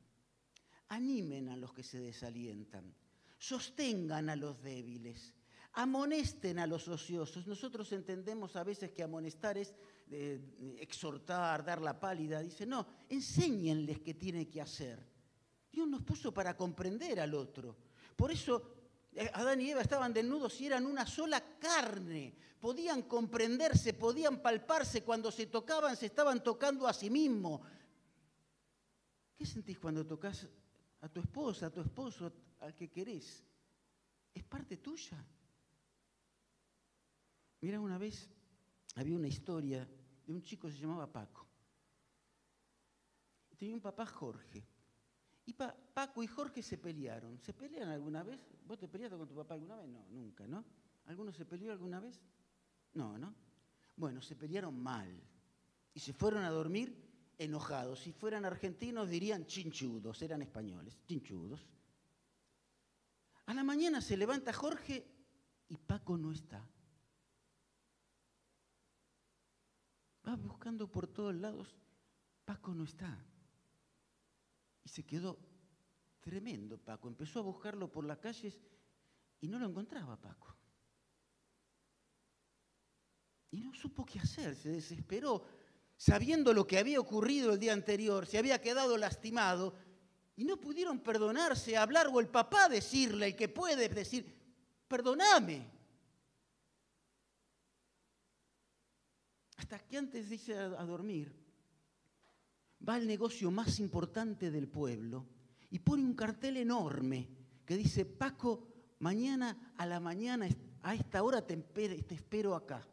animen 0.88 1.48
a 1.48 1.56
los 1.56 1.72
que 1.72 1.84
se 1.84 2.00
desalientan, 2.00 2.92
sostengan 3.38 4.30
a 4.30 4.36
los 4.36 4.60
débiles, 4.62 5.32
amonesten 5.74 6.58
a 6.58 6.66
los 6.66 6.88
ociosos. 6.88 7.46
Nosotros 7.46 7.92
entendemos 7.92 8.56
a 8.56 8.64
veces 8.64 8.90
que 8.90 9.02
amonestar 9.02 9.56
es 9.56 9.74
eh, 10.10 10.40
exhortar, 10.78 11.64
dar 11.64 11.80
la 11.80 11.98
pálida. 11.98 12.40
Dice, 12.40 12.66
no, 12.66 12.86
enséñenles 13.08 14.00
qué 14.00 14.14
tiene 14.14 14.48
que 14.48 14.60
hacer. 14.60 14.98
Dios 15.70 15.88
nos 15.88 16.02
puso 16.02 16.32
para 16.32 16.56
comprender 16.56 17.20
al 17.20 17.34
otro. 17.34 17.76
Por 18.16 18.30
eso 18.30 18.74
eh, 19.14 19.30
Adán 19.32 19.60
y 19.60 19.70
Eva 19.70 19.80
estaban 19.80 20.12
desnudos 20.12 20.60
y 20.60 20.66
eran 20.66 20.84
una 20.84 21.06
sola 21.06 21.42
carne. 21.58 22.34
Podían 22.60 23.02
comprenderse, 23.02 23.94
podían 23.94 24.40
palparse. 24.40 25.02
Cuando 25.02 25.32
se 25.32 25.46
tocaban, 25.46 25.96
se 25.96 26.06
estaban 26.06 26.42
tocando 26.42 26.86
a 26.86 26.92
sí 26.92 27.08
mismos. 27.08 27.60
¿Qué 29.36 29.46
sentís 29.46 29.78
cuando 29.78 30.06
tocas 30.06 30.46
a 31.00 31.08
tu 31.08 31.20
esposa, 31.20 31.66
a 31.66 31.70
tu 31.70 31.80
esposo, 31.80 32.30
al 32.60 32.74
que 32.74 32.90
querés? 32.90 33.42
Es 34.34 34.44
parte 34.44 34.76
tuya. 34.76 35.24
Mira, 37.62 37.80
una 37.80 37.96
vez 37.96 38.28
había 38.96 39.16
una 39.16 39.28
historia 39.28 39.88
de 40.26 40.32
un 40.32 40.42
chico 40.42 40.66
que 40.66 40.74
se 40.74 40.80
llamaba 40.80 41.10
Paco. 41.10 41.46
Tenía 43.56 43.76
un 43.76 43.80
papá 43.80 44.04
Jorge. 44.04 44.66
Y 45.46 45.54
Paco 45.54 46.22
y 46.24 46.26
Jorge 46.26 46.60
se 46.60 46.76
pelearon. 46.76 47.38
¿Se 47.38 47.52
pelean 47.52 47.88
alguna 47.88 48.24
vez? 48.24 48.40
¿Vos 48.66 48.78
te 48.78 48.88
peleaste 48.88 49.16
con 49.16 49.28
tu 49.28 49.36
papá 49.36 49.54
alguna 49.54 49.76
vez? 49.76 49.88
No, 49.88 50.04
nunca, 50.10 50.44
¿no? 50.46 50.64
¿Alguno 51.06 51.32
se 51.32 51.44
peleó 51.44 51.70
alguna 51.70 52.00
vez? 52.00 52.20
No, 52.94 53.16
¿no? 53.16 53.32
Bueno, 53.96 54.20
se 54.20 54.34
pelearon 54.34 54.82
mal. 54.82 55.08
Y 55.94 56.00
se 56.00 56.12
fueron 56.12 56.42
a 56.42 56.50
dormir 56.50 56.96
enojados. 57.38 58.00
Si 58.00 58.12
fueran 58.12 58.44
argentinos 58.44 59.08
dirían 59.08 59.46
chinchudos, 59.46 60.20
eran 60.22 60.42
españoles, 60.42 60.98
chinchudos. 61.06 61.64
A 63.46 63.54
la 63.54 63.62
mañana 63.62 64.00
se 64.00 64.16
levanta 64.16 64.52
Jorge 64.52 65.06
y 65.68 65.76
Paco 65.76 66.18
no 66.18 66.32
está. 66.32 66.68
Buscando 70.36 70.90
por 70.90 71.06
todos 71.06 71.34
lados, 71.34 71.74
Paco 72.44 72.74
no 72.74 72.84
está. 72.84 73.24
Y 74.84 74.88
se 74.88 75.04
quedó 75.04 75.38
tremendo 76.20 76.78
Paco. 76.78 77.08
Empezó 77.08 77.40
a 77.40 77.42
buscarlo 77.42 77.90
por 77.90 78.04
las 78.04 78.18
calles 78.18 78.58
y 79.40 79.48
no 79.48 79.58
lo 79.58 79.66
encontraba 79.66 80.16
Paco. 80.16 80.56
Y 83.50 83.60
no 83.60 83.74
supo 83.74 84.06
qué 84.06 84.18
hacer, 84.18 84.56
se 84.56 84.70
desesperó, 84.70 85.44
sabiendo 85.96 86.54
lo 86.54 86.66
que 86.66 86.78
había 86.78 86.98
ocurrido 86.98 87.52
el 87.52 87.58
día 87.58 87.74
anterior, 87.74 88.26
se 88.26 88.38
había 88.38 88.60
quedado 88.60 88.96
lastimado, 88.96 89.74
y 90.36 90.44
no 90.44 90.56
pudieron 90.58 91.00
perdonarse, 91.00 91.76
hablar 91.76 92.08
o 92.08 92.18
el 92.18 92.28
papá 92.28 92.68
decirle, 92.68 93.26
el 93.26 93.36
que 93.36 93.48
puede 93.48 93.88
decir, 93.88 94.24
perdoname. 94.88 95.81
Hasta 99.72 99.88
que 99.88 99.96
antes 99.96 100.28
de 100.28 100.34
irse 100.34 100.54
a, 100.54 100.84
dormir, 100.84 101.32
va 102.86 102.96
al 102.96 103.06
negocio 103.06 103.50
más 103.50 103.80
importante 103.80 104.50
del 104.50 104.68
pueblo 104.68 105.26
y 105.70 105.78
pone 105.78 106.04
un 106.04 106.12
cartel 106.12 106.58
enorme 106.58 107.26
que 107.64 107.78
dice, 107.78 108.04
Paco, 108.04 108.68
mañana 108.98 109.72
a 109.78 109.86
la 109.86 109.98
mañana, 109.98 110.46
a 110.82 110.94
esta 110.94 111.22
hora 111.22 111.46
te, 111.46 111.56
te 111.56 112.14
espero 112.14 112.54
acá. 112.54 112.86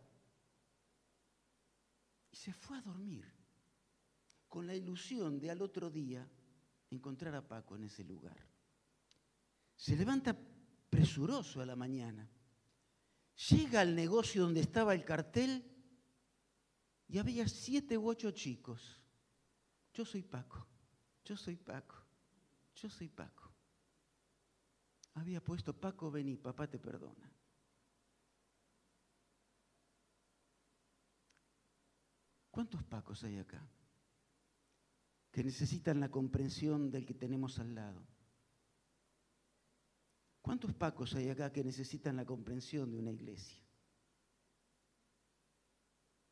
Y 2.31 2.37
se 2.37 2.53
fue 2.53 2.77
a 2.77 2.81
dormir 2.81 3.25
con 4.47 4.65
la 4.65 4.73
ilusión 4.73 5.37
de 5.37 5.51
al 5.51 5.61
otro 5.61 5.89
día 5.89 6.25
encontrar 6.91 7.35
a 7.35 7.45
Paco 7.45 7.75
en 7.75 7.83
ese 7.83 8.05
lugar. 8.05 8.37
Se 9.75 9.97
levanta 9.97 10.33
presuroso 10.89 11.59
a 11.59 11.65
la 11.65 11.75
mañana, 11.75 12.25
llega 13.49 13.81
al 13.81 13.93
negocio 13.93 14.43
donde 14.43 14.61
estaba 14.61 14.95
el 14.95 15.03
cartel 15.03 15.68
y 17.09 17.17
había 17.17 17.47
siete 17.47 17.97
u 17.97 18.07
ocho 18.07 18.31
chicos. 18.31 19.01
Yo 19.93 20.05
soy 20.05 20.21
Paco, 20.21 20.65
yo 21.25 21.35
soy 21.35 21.55
Paco, 21.55 21.95
yo 22.75 22.89
soy 22.89 23.09
Paco. 23.09 23.51
Había 25.15 25.43
puesto, 25.43 25.73
Paco, 25.73 26.11
vení, 26.11 26.37
papá 26.37 26.69
te 26.69 26.77
perdona. 26.77 27.33
¿Cuántos 32.51 32.83
Pacos 32.83 33.23
hay 33.23 33.39
acá? 33.39 33.67
Que 35.31 35.43
necesitan 35.43 35.99
la 35.99 36.09
comprensión 36.09 36.91
del 36.91 37.05
que 37.05 37.15
tenemos 37.15 37.57
al 37.59 37.73
lado. 37.73 38.05
¿Cuántos 40.41 40.73
Pacos 40.75 41.15
hay 41.15 41.29
acá 41.29 41.51
que 41.51 41.63
necesitan 41.63 42.15
la 42.15 42.25
comprensión 42.25 42.91
de 42.91 42.97
una 42.97 43.11
iglesia? 43.11 43.68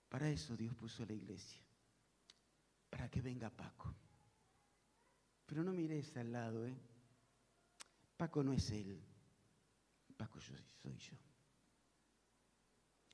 Para 0.10 0.30
eso 0.30 0.56
Dios 0.56 0.74
puso 0.76 1.06
la 1.06 1.14
iglesia, 1.14 1.62
para 2.90 3.10
que 3.10 3.22
venga 3.22 3.50
Paco. 3.50 3.94
Pero 5.46 5.64
no 5.64 5.74
mires 5.74 6.16
al 6.18 6.32
lado, 6.32 6.66
¿eh? 6.66 6.78
Paco 8.16 8.44
no 8.44 8.54
es 8.54 8.72
él, 8.72 9.00
Paco 10.16 10.40
yo, 10.40 10.56
soy 10.82 10.98
yo. 10.98 11.18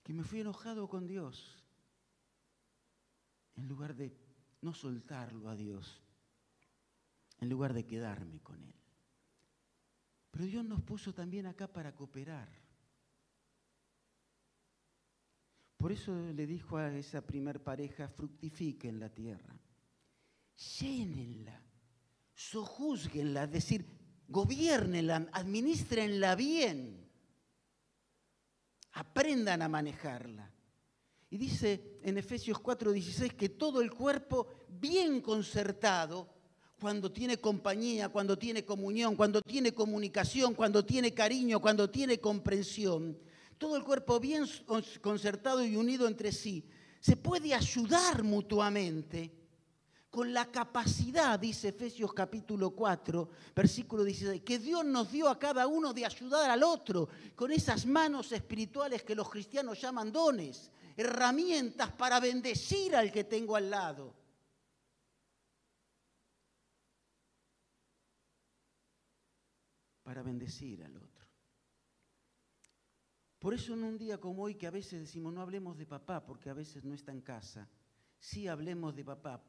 Que 0.04 0.14
me 0.14 0.24
fui 0.24 0.42
enojado 0.42 0.88
con 0.88 1.08
Dios, 1.08 1.64
en 3.56 3.68
lugar 3.68 3.96
de 3.96 4.16
no 4.62 4.74
soltarlo 4.74 5.50
a 5.50 5.56
Dios, 5.56 6.02
en 7.40 7.50
lugar 7.50 7.74
de 7.74 7.86
quedarme 7.86 8.40
con 8.42 8.64
Él. 8.64 8.74
Pero 10.32 10.46
Dios 10.46 10.66
nos 10.66 10.82
puso 10.82 11.14
también 11.14 11.46
acá 11.46 11.68
para 11.68 11.94
cooperar. 11.94 12.50
Por 15.84 15.92
eso 15.92 16.16
le 16.16 16.48
dijo 16.48 16.78
a 16.78 16.96
esa 16.96 17.20
primer 17.20 17.62
pareja, 17.62 18.08
fructifiquen 18.08 19.02
la 19.02 19.10
tierra, 19.10 19.60
llénenla, 20.80 21.62
sojuzguenla, 22.34 23.44
es 23.44 23.52
decir, 23.52 23.86
gobiernenla, 24.30 25.28
administrenla 25.34 26.36
bien, 26.36 27.06
aprendan 28.94 29.62
a 29.62 29.68
manejarla. 29.68 30.50
Y 31.30 31.38
dice 31.38 32.00
en 32.02 32.18
Efesios 32.18 32.60
4:16 32.60 33.34
que 33.36 33.50
todo 33.50 33.82
el 33.82 33.92
cuerpo 33.92 34.48
bien 34.70 35.20
concertado, 35.20 36.34
cuando 36.80 37.12
tiene 37.12 37.40
compañía, 37.40 38.08
cuando 38.08 38.38
tiene 38.38 38.64
comunión, 38.64 39.18
cuando 39.18 39.42
tiene 39.42 39.74
comunicación, 39.74 40.54
cuando 40.54 40.86
tiene 40.86 41.14
cariño, 41.14 41.60
cuando 41.60 41.90
tiene 41.90 42.22
comprensión, 42.22 43.18
todo 43.58 43.78
el 43.78 43.84
cuerpo 43.84 44.20
bien 44.20 44.46
concertado 45.02 45.64
y 45.64 45.76
unido 45.76 46.08
entre 46.08 46.32
sí, 46.32 46.66
se 47.00 47.18
puede 47.18 47.54
ayudar 47.54 48.24
mutuamente 48.24 49.32
con 50.14 50.32
la 50.32 50.52
capacidad, 50.52 51.40
dice 51.40 51.70
Efesios 51.70 52.14
capítulo 52.14 52.70
4, 52.70 53.30
versículo 53.56 54.04
16, 54.04 54.44
que 54.44 54.60
Dios 54.60 54.86
nos 54.86 55.12
dio 55.12 55.28
a 55.28 55.40
cada 55.40 55.66
uno 55.66 55.92
de 55.92 56.06
ayudar 56.06 56.52
al 56.52 56.62
otro, 56.62 57.10
con 57.36 57.52
esas 57.52 57.88
manos 57.88 58.32
espirituales 58.32 59.02
que 59.02 59.16
los 59.16 59.28
cristianos 59.28 59.82
llaman 59.82 60.12
dones, 60.12 60.70
herramientas 60.96 61.92
para 61.94 62.20
bendecir 62.20 62.96
al 62.96 63.12
que 63.12 63.24
tengo 63.24 63.56
al 63.56 63.72
lado. 63.72 64.14
Para 70.04 70.22
bendecir 70.22 70.84
al 70.84 70.96
otro. 70.96 71.13
Por 73.44 73.54
eso 73.54 73.74
en 73.74 73.84
un 73.84 73.98
día 73.98 74.22
como 74.22 74.44
hoy 74.44 74.56
que 74.56 74.68
a 74.68 74.72
veces 74.72 75.02
decimos 75.02 75.34
no 75.34 75.42
hablemos 75.42 75.78
de 75.78 75.86
papá 75.86 76.26
porque 76.26 76.50
a 76.50 76.54
veces 76.54 76.86
no 76.86 76.94
está 76.94 77.12
en 77.12 77.20
casa, 77.20 77.68
sí 78.18 78.48
hablemos 78.48 78.96
de 78.96 79.04
papá 79.04 79.44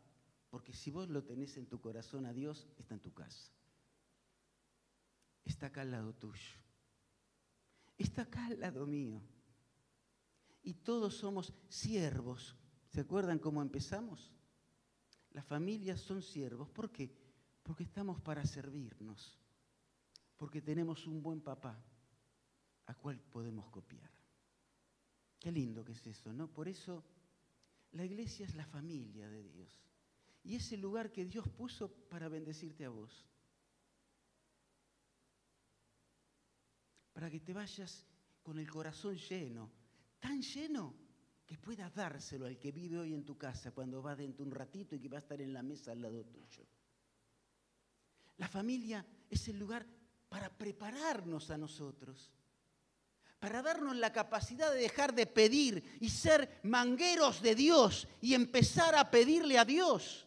porque 0.51 0.73
si 0.73 0.91
vos 0.91 1.09
lo 1.09 1.23
tenés 1.23 1.57
en 1.59 1.69
tu 1.69 1.81
corazón 1.81 2.27
a 2.27 2.33
Dios, 2.33 2.67
está 2.77 2.95
en 2.95 3.01
tu 3.01 3.15
casa. 3.15 3.53
Está 5.45 5.67
acá 5.67 5.83
al 5.83 5.93
lado 5.93 6.13
tuyo. 6.13 6.59
Está 7.97 8.23
acá 8.23 8.47
al 8.47 8.59
lado 8.59 8.85
mío. 8.85 9.23
Y 10.65 10.75
todos 10.75 11.15
somos 11.15 11.55
siervos. 11.69 12.57
¿Se 12.89 13.03
acuerdan 13.03 13.39
cómo 13.39 13.63
empezamos? 13.63 14.33
Las 15.31 15.45
familias 15.45 16.01
son 16.01 16.21
siervos. 16.21 16.69
¿Por 16.69 16.91
qué? 16.91 17.17
Porque 17.63 17.85
estamos 17.85 18.21
para 18.21 18.45
servirnos. 18.45 19.39
Porque 20.37 20.61
tenemos 20.61 21.07
un 21.07 21.23
buen 21.23 21.41
papá 21.41 21.81
a 22.87 22.95
cuál 22.95 23.19
podemos 23.19 23.69
copiar. 23.71 24.11
Qué 25.39 25.53
lindo 25.53 25.85
que 25.85 25.93
es 25.93 26.07
eso, 26.07 26.33
¿no? 26.33 26.49
Por 26.49 26.69
eso 26.69 27.05
la 27.93 28.05
iglesia 28.05 28.47
es 28.47 28.55
la 28.55 28.67
familia 28.67 29.29
de 29.29 29.43
Dios. 29.43 29.83
Y 30.43 30.57
es 30.57 30.73
el 30.73 30.81
lugar 30.81 31.13
que 31.13 31.25
Dios 31.25 31.49
puso 31.49 31.91
para 32.09 32.29
bendecirte 32.29 32.85
a 32.85 32.91
vos. 32.91 33.27
Para 37.13 37.31
que 37.31 37.41
te 37.41 37.53
vayas 37.53 38.07
con 38.43 38.59
el 38.59 38.69
corazón 38.69 39.17
lleno, 39.17 39.71
tan 40.19 40.43
lleno 40.43 40.95
que 41.47 41.59
puedas 41.59 41.95
dárselo 41.95 42.47
al 42.47 42.59
que 42.59 42.73
vive 42.73 42.99
hoy 42.99 43.15
en 43.15 43.25
tu 43.25 43.37
casa 43.37 43.73
cuando 43.73 44.03
va 44.03 44.17
dentro 44.17 44.45
un 44.45 44.51
ratito 44.51 44.95
y 44.95 45.01
que 45.01 45.09
va 45.09 45.17
a 45.17 45.21
estar 45.21 45.41
en 45.41 45.53
la 45.53 45.63
mesa 45.63 45.93
al 45.93 46.03
lado 46.03 46.25
tuyo. 46.25 46.67
La 48.39 48.49
familia 48.49 49.07
es 49.31 49.49
el 49.49 49.59
lugar 49.59 49.87
para 50.29 50.51
prepararnos 50.51 51.51
a 51.51 51.59
nosotros 51.59 52.33
para 53.45 53.61
darnos 53.61 53.95
la 53.97 54.11
capacidad 54.11 54.73
de 54.73 54.81
dejar 54.81 55.15
de 55.15 55.27
pedir 55.27 55.85
y 56.01 56.09
ser 56.09 56.49
mangueros 56.63 57.43
de 57.43 57.55
Dios 57.55 58.09
y 58.23 58.33
empezar 58.33 58.95
a 58.95 59.11
pedirle 59.11 59.59
a 59.59 59.67
Dios. 59.67 60.27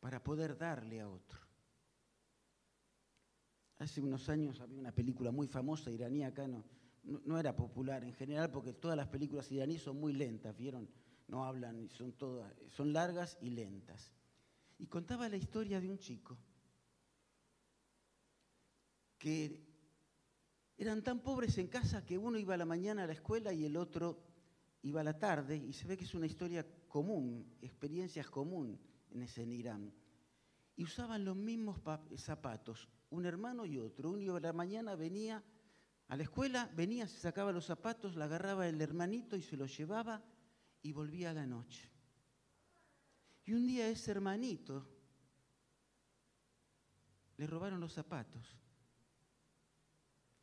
Para 0.00 0.20
poder 0.20 0.58
darle 0.58 1.00
a 1.00 1.08
otro. 1.08 1.38
Hace 3.78 4.00
unos 4.00 4.28
años 4.28 4.60
había 4.60 4.80
una 4.80 4.90
película 4.90 5.30
muy 5.30 5.46
famosa 5.46 5.92
iraní, 5.92 6.24
acá 6.24 6.48
no, 6.48 6.64
no, 7.04 7.38
era 7.38 7.54
popular 7.54 8.02
en 8.02 8.14
general 8.14 8.50
porque 8.50 8.72
todas 8.72 8.96
las 8.96 9.06
películas 9.06 9.52
iraníes 9.52 9.82
son 9.82 10.00
muy 10.00 10.12
lentas, 10.12 10.56
¿vieron? 10.56 10.90
No 11.28 11.44
hablan, 11.44 11.88
son 11.90 12.14
todas, 12.14 12.52
son 12.66 12.92
largas 12.92 13.38
y 13.40 13.50
lentas. 13.50 14.12
Y 14.78 14.88
contaba 14.88 15.28
la 15.28 15.36
historia 15.36 15.80
de 15.80 15.88
un 15.88 16.00
chico 16.00 16.36
que 19.26 19.60
eran 20.78 21.02
tan 21.02 21.18
pobres 21.18 21.58
en 21.58 21.66
casa 21.66 22.06
que 22.06 22.16
uno 22.16 22.38
iba 22.38 22.54
a 22.54 22.56
la 22.56 22.64
mañana 22.64 23.02
a 23.02 23.06
la 23.08 23.12
escuela 23.12 23.52
y 23.52 23.64
el 23.64 23.76
otro 23.76 24.22
iba 24.82 25.00
a 25.00 25.02
la 25.02 25.18
tarde, 25.18 25.56
y 25.56 25.72
se 25.72 25.88
ve 25.88 25.96
que 25.96 26.04
es 26.04 26.14
una 26.14 26.26
historia 26.26 26.64
común, 26.86 27.56
experiencias 27.60 28.30
común 28.30 28.78
en 29.10 29.22
ese 29.22 29.42
Irán. 29.42 29.92
Y 30.76 30.84
usaban 30.84 31.24
los 31.24 31.34
mismos 31.34 31.80
zapatos, 32.14 32.88
un 33.10 33.26
hermano 33.26 33.66
y 33.66 33.78
otro. 33.78 34.10
Uno 34.10 34.36
a 34.36 34.40
la 34.40 34.52
mañana 34.52 34.94
venía 34.94 35.42
a 36.06 36.16
la 36.16 36.22
escuela, 36.22 36.70
venía, 36.76 37.08
se 37.08 37.18
sacaba 37.18 37.50
los 37.50 37.66
zapatos, 37.66 38.14
la 38.14 38.26
agarraba 38.26 38.68
el 38.68 38.80
hermanito 38.80 39.34
y 39.34 39.42
se 39.42 39.56
los 39.56 39.76
llevaba 39.76 40.22
y 40.82 40.92
volvía 40.92 41.30
a 41.30 41.34
la 41.34 41.46
noche. 41.46 41.90
Y 43.44 43.54
un 43.54 43.66
día 43.66 43.88
ese 43.88 44.12
hermanito 44.12 44.86
le 47.38 47.46
robaron 47.48 47.80
los 47.80 47.92
zapatos 47.92 48.56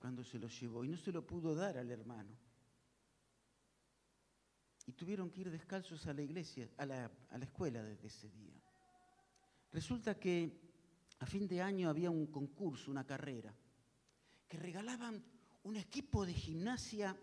cuando 0.04 0.22
se 0.22 0.38
lo 0.38 0.50
llevó 0.50 0.84
y 0.84 0.90
no 0.90 0.98
se 0.98 1.14
lo 1.14 1.26
pudo 1.26 1.56
dar 1.56 1.78
al 1.78 1.90
hermano. 1.90 2.38
Y 4.86 4.92
tuvieron 4.92 5.30
que 5.30 5.40
ir 5.40 5.50
descalzos 5.50 6.06
a 6.08 6.14
la 6.14 6.22
iglesia, 6.22 6.70
a 6.76 6.86
la, 6.86 7.10
a 7.30 7.38
la 7.38 7.46
escuela 7.46 7.82
desde 7.82 8.08
ese 8.08 8.30
día. 8.30 8.62
Resulta 9.72 10.20
que 10.20 10.60
a 11.20 11.26
fin 11.26 11.48
de 11.48 11.62
año 11.62 11.88
había 11.88 12.12
un 12.12 12.28
concurso, 12.28 12.92
una 12.92 13.06
carrera, 13.06 13.56
que 14.46 14.58
regalaban 14.58 15.24
un 15.64 15.78
equipo 15.78 16.26
de 16.26 16.34
gimnasia 16.34 17.18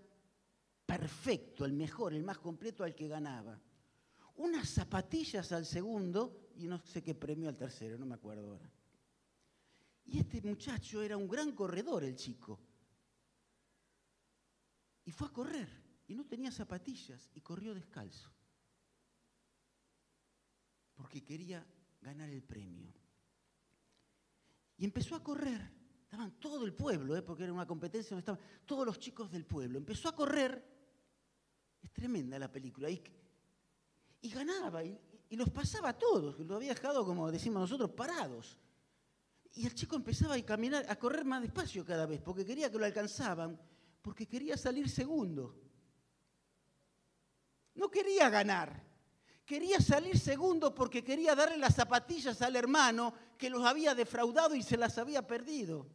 perfecto, 0.86 1.66
el 1.66 1.74
mejor, 1.74 2.14
el 2.14 2.24
más 2.24 2.38
completo 2.38 2.82
al 2.82 2.94
que 2.94 3.08
ganaba. 3.08 3.60
Unas 4.36 4.70
zapatillas 4.70 5.52
al 5.52 5.66
segundo 5.66 6.48
y 6.56 6.66
no 6.66 6.78
sé 6.78 7.02
qué 7.02 7.14
premio 7.14 7.50
al 7.50 7.58
tercero, 7.58 7.98
no 7.98 8.06
me 8.06 8.14
acuerdo 8.14 8.52
ahora. 8.52 8.72
Y 10.06 10.18
este 10.18 10.40
muchacho 10.40 11.02
era 11.02 11.18
un 11.18 11.28
gran 11.28 11.52
corredor, 11.52 12.04
el 12.04 12.16
chico. 12.16 12.69
Y 15.10 15.12
fue 15.12 15.26
a 15.26 15.32
correr 15.32 15.68
y 16.06 16.14
no 16.14 16.24
tenía 16.24 16.52
zapatillas 16.52 17.32
y 17.34 17.40
corrió 17.40 17.74
descalzo. 17.74 18.30
Porque 20.94 21.24
quería 21.24 21.66
ganar 22.00 22.30
el 22.30 22.44
premio. 22.44 22.94
Y 24.76 24.84
empezó 24.84 25.16
a 25.16 25.24
correr. 25.24 25.68
Estaban 26.04 26.38
todo 26.38 26.64
el 26.64 26.74
pueblo, 26.74 27.16
¿eh? 27.16 27.22
porque 27.22 27.42
era 27.42 27.52
una 27.52 27.66
competencia 27.66 28.10
donde 28.10 28.20
estaban 28.20 28.40
todos 28.64 28.86
los 28.86 29.00
chicos 29.00 29.32
del 29.32 29.44
pueblo. 29.46 29.78
Empezó 29.78 30.08
a 30.08 30.14
correr. 30.14 30.64
Es 31.82 31.92
tremenda 31.92 32.38
la 32.38 32.52
película. 32.52 32.88
Y, 32.88 33.02
y 34.20 34.30
ganaba 34.30 34.84
y, 34.84 34.96
y, 35.28 35.34
los 35.34 35.50
pasaba 35.50 35.88
a 35.88 35.98
todos. 35.98 36.38
Lo 36.38 36.54
había 36.54 36.72
dejado, 36.72 37.04
como 37.04 37.32
decimos 37.32 37.62
nosotros, 37.62 37.90
parados. 37.90 38.60
Y 39.54 39.66
el 39.66 39.74
chico 39.74 39.96
empezaba 39.96 40.36
a 40.36 40.42
caminar, 40.46 40.86
a 40.88 40.94
correr 40.94 41.24
más 41.24 41.42
despacio 41.42 41.84
cada 41.84 42.06
vez, 42.06 42.22
porque 42.22 42.46
quería 42.46 42.70
que 42.70 42.78
lo 42.78 42.84
alcanzaban 42.84 43.58
porque 44.02 44.26
quería 44.26 44.56
salir 44.56 44.88
segundo. 44.88 45.54
No 47.74 47.90
quería 47.90 48.28
ganar. 48.28 48.88
Quería 49.44 49.80
salir 49.80 50.18
segundo 50.18 50.74
porque 50.74 51.02
quería 51.02 51.34
darle 51.34 51.56
las 51.56 51.74
zapatillas 51.74 52.40
al 52.42 52.54
hermano 52.54 53.12
que 53.36 53.50
los 53.50 53.64
había 53.64 53.94
defraudado 53.94 54.54
y 54.54 54.62
se 54.62 54.76
las 54.76 54.96
había 54.98 55.26
perdido. 55.26 55.88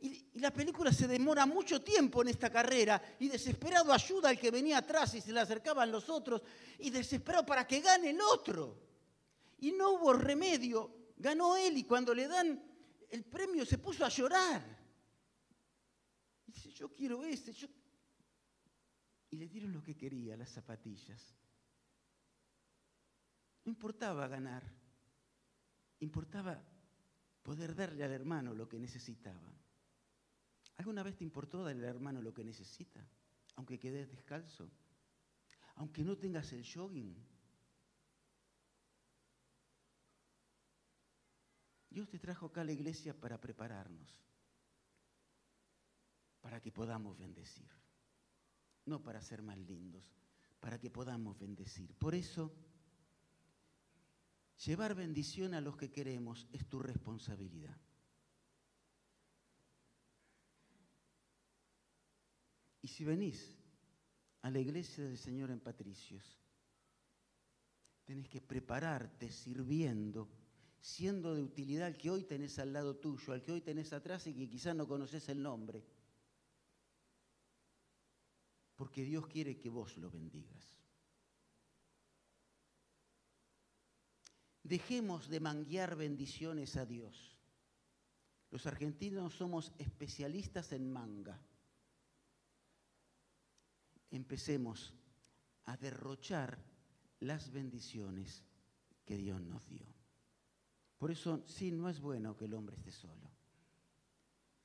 Y, 0.00 0.26
la 0.40 0.52
película 0.52 0.92
se 0.92 1.06
demora 1.06 1.46
mucho 1.46 1.80
tiempo 1.80 2.22
en 2.22 2.28
esta 2.28 2.50
carrera 2.50 3.00
y 3.20 3.28
desesperado 3.28 3.92
ayuda 3.92 4.30
al 4.30 4.38
que 4.38 4.50
venía 4.50 4.78
atrás 4.78 5.14
y 5.14 5.20
se 5.20 5.32
le 5.32 5.38
acercaban 5.38 5.92
los 5.92 6.08
otros 6.08 6.42
y 6.80 6.90
desesperado 6.90 7.46
para 7.46 7.66
que 7.66 7.80
gane 7.80 8.10
el 8.10 8.20
otro. 8.20 8.80
Y 9.60 9.70
no 9.70 9.92
hubo 9.92 10.12
remedio, 10.12 11.12
ganó 11.16 11.56
él 11.56 11.78
y 11.78 11.84
cuando 11.84 12.12
le 12.12 12.26
dan 12.26 12.60
el 13.10 13.24
premio 13.24 13.64
se 13.64 13.78
puso 13.78 14.04
a 14.04 14.08
llorar 14.08 14.81
dice, 16.52 16.70
yo 16.70 16.92
quiero 16.92 17.24
ese. 17.24 17.52
Y 19.30 19.36
le 19.36 19.48
dieron 19.48 19.72
lo 19.72 19.82
que 19.82 19.96
quería, 19.96 20.36
las 20.36 20.50
zapatillas. 20.50 21.34
No 23.64 23.70
importaba 23.70 24.28
ganar, 24.28 24.62
importaba 26.00 26.62
poder 27.42 27.74
darle 27.74 28.04
al 28.04 28.12
hermano 28.12 28.54
lo 28.54 28.68
que 28.68 28.78
necesitaba. 28.78 29.52
¿Alguna 30.76 31.02
vez 31.02 31.16
te 31.16 31.24
importó 31.24 31.64
darle 31.64 31.86
al 31.86 31.94
hermano 31.94 32.20
lo 32.20 32.34
que 32.34 32.44
necesita? 32.44 33.06
Aunque 33.56 33.78
quedes 33.78 34.10
descalzo, 34.10 34.70
aunque 35.76 36.02
no 36.02 36.16
tengas 36.16 36.52
el 36.52 36.66
jogging. 36.66 37.14
Dios 41.90 42.08
te 42.08 42.18
trajo 42.18 42.46
acá 42.46 42.62
a 42.62 42.64
la 42.64 42.72
iglesia 42.72 43.18
para 43.18 43.40
prepararnos 43.40 44.31
para 46.42 46.60
que 46.60 46.70
podamos 46.70 47.16
bendecir. 47.16 47.70
No 48.84 49.02
para 49.02 49.22
ser 49.22 49.42
más 49.42 49.56
lindos, 49.56 50.04
para 50.60 50.78
que 50.78 50.90
podamos 50.90 51.38
bendecir. 51.38 51.94
Por 51.94 52.14
eso, 52.14 52.52
llevar 54.66 54.94
bendición 54.94 55.54
a 55.54 55.60
los 55.60 55.76
que 55.76 55.90
queremos 55.90 56.46
es 56.52 56.68
tu 56.68 56.80
responsabilidad. 56.80 57.78
Y 62.82 62.88
si 62.88 63.04
venís 63.04 63.56
a 64.42 64.50
la 64.50 64.58
iglesia 64.58 65.04
del 65.04 65.16
Señor 65.16 65.52
en 65.52 65.60
Patricios, 65.60 66.42
tenés 68.04 68.28
que 68.28 68.40
prepararte 68.40 69.30
sirviendo, 69.30 70.28
siendo 70.80 71.36
de 71.36 71.42
utilidad 71.42 71.86
al 71.86 71.96
que 71.96 72.10
hoy 72.10 72.24
tenés 72.24 72.58
al 72.58 72.72
lado 72.72 72.96
tuyo, 72.96 73.32
al 73.32 73.42
que 73.44 73.52
hoy 73.52 73.60
tenés 73.60 73.92
atrás 73.92 74.26
y 74.26 74.34
que 74.34 74.50
quizás 74.50 74.74
no 74.74 74.88
conoces 74.88 75.28
el 75.28 75.40
nombre. 75.40 75.84
Porque 78.82 79.04
Dios 79.04 79.28
quiere 79.28 79.60
que 79.60 79.68
vos 79.68 79.96
lo 79.96 80.10
bendigas. 80.10 80.76
Dejemos 84.64 85.28
de 85.28 85.38
manguear 85.38 85.94
bendiciones 85.94 86.76
a 86.76 86.84
Dios. 86.84 87.38
Los 88.50 88.66
argentinos 88.66 89.34
somos 89.34 89.70
especialistas 89.78 90.72
en 90.72 90.90
manga 90.90 91.40
empecemos 94.10 94.92
a 95.66 95.76
derrochar 95.76 96.58
las 97.20 97.52
bendiciones 97.52 98.42
que 99.04 99.16
Dios 99.16 99.40
nos 99.40 99.64
dio. 99.68 99.86
Por 100.98 101.12
eso, 101.12 101.44
sí, 101.46 101.70
no 101.70 101.88
es 101.88 102.00
bueno 102.00 102.36
que 102.36 102.46
el 102.46 102.54
hombre 102.54 102.74
esté 102.74 102.90
solo. 102.90 103.30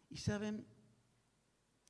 Y 0.09 0.17
saben, 0.17 0.65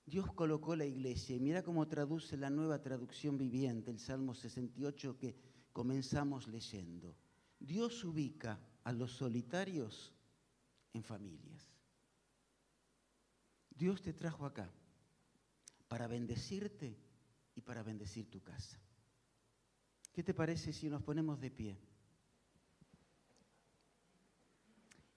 Dios 0.08 0.32
colocó 0.32 0.74
la 0.78 0.86
iglesia, 0.86 1.36
y 1.36 1.40
mira 1.42 1.62
cómo 1.62 1.86
traduce 1.86 2.38
la 2.38 2.50
nueva 2.50 2.82
traducción 2.82 3.38
viviente, 3.38 3.92
el 3.92 4.00
Salmo 4.00 4.34
68 4.34 5.18
que 5.18 5.36
comenzamos 5.74 6.48
leyendo. 6.48 7.14
Dios 7.60 8.06
ubica 8.06 8.58
a 8.86 8.94
los 8.94 9.12
solitarios 9.12 10.14
en 10.94 11.04
familias. 11.04 11.74
Dios 13.70 14.02
te 14.02 14.14
trajo 14.14 14.46
acá 14.46 14.72
para 15.90 16.08
bendecirte 16.08 16.98
y 17.54 17.60
para 17.60 17.84
bendecir 17.84 18.32
tu 18.32 18.42
casa. 18.42 18.80
¿Qué 20.14 20.24
te 20.24 20.34
parece 20.34 20.72
si 20.72 20.90
nos 20.90 21.04
ponemos 21.04 21.42
de 21.42 21.52
pie? 21.52 21.78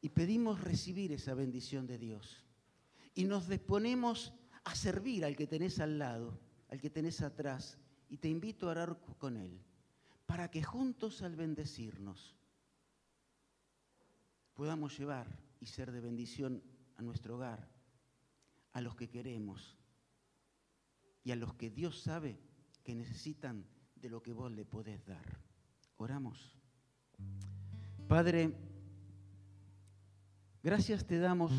Y 0.01 0.09
pedimos 0.09 0.61
recibir 0.61 1.13
esa 1.13 1.35
bendición 1.35 1.87
de 1.87 1.97
Dios. 1.97 2.45
Y 3.15 3.25
nos 3.25 3.49
disponemos 3.49 4.33
a 4.65 4.75
servir 4.75 5.25
al 5.25 5.37
que 5.37 5.47
tenés 5.47 5.81
al 5.81 5.99
lado, 5.99 6.39
al 6.69 6.81
que 6.81 6.91
tenés 6.91 7.21
atrás. 7.23 7.79
Y 8.09 8.19
te 8.19 8.29
invito 8.29 8.67
a 8.67 8.73
orar 8.73 8.99
con 9.19 9.37
Él, 9.37 9.61
para 10.27 10.51
que 10.51 10.63
juntos 10.63 11.23
al 11.23 11.37
bendecirnos 11.37 12.37
podamos 14.55 14.99
llevar 14.99 15.27
y 15.61 15.67
ser 15.67 15.91
de 15.93 16.01
bendición 16.01 16.63
a 16.97 17.03
nuestro 17.03 17.37
hogar, 17.37 17.69
a 18.73 18.81
los 18.81 18.95
que 18.95 19.09
queremos 19.09 19.79
y 21.25 21.31
a 21.31 21.37
los 21.37 21.55
que 21.55 21.71
Dios 21.71 22.01
sabe 22.01 22.39
que 22.85 22.95
necesitan 22.95 23.65
de 23.97 24.09
lo 24.11 24.23
que 24.23 24.33
vos 24.33 24.51
le 24.51 24.65
podés 24.65 25.05
dar. 25.05 25.41
Oramos. 25.97 26.59
Padre, 28.09 28.55
gracias 30.63 31.07
te 31.07 31.19
damos 31.19 31.53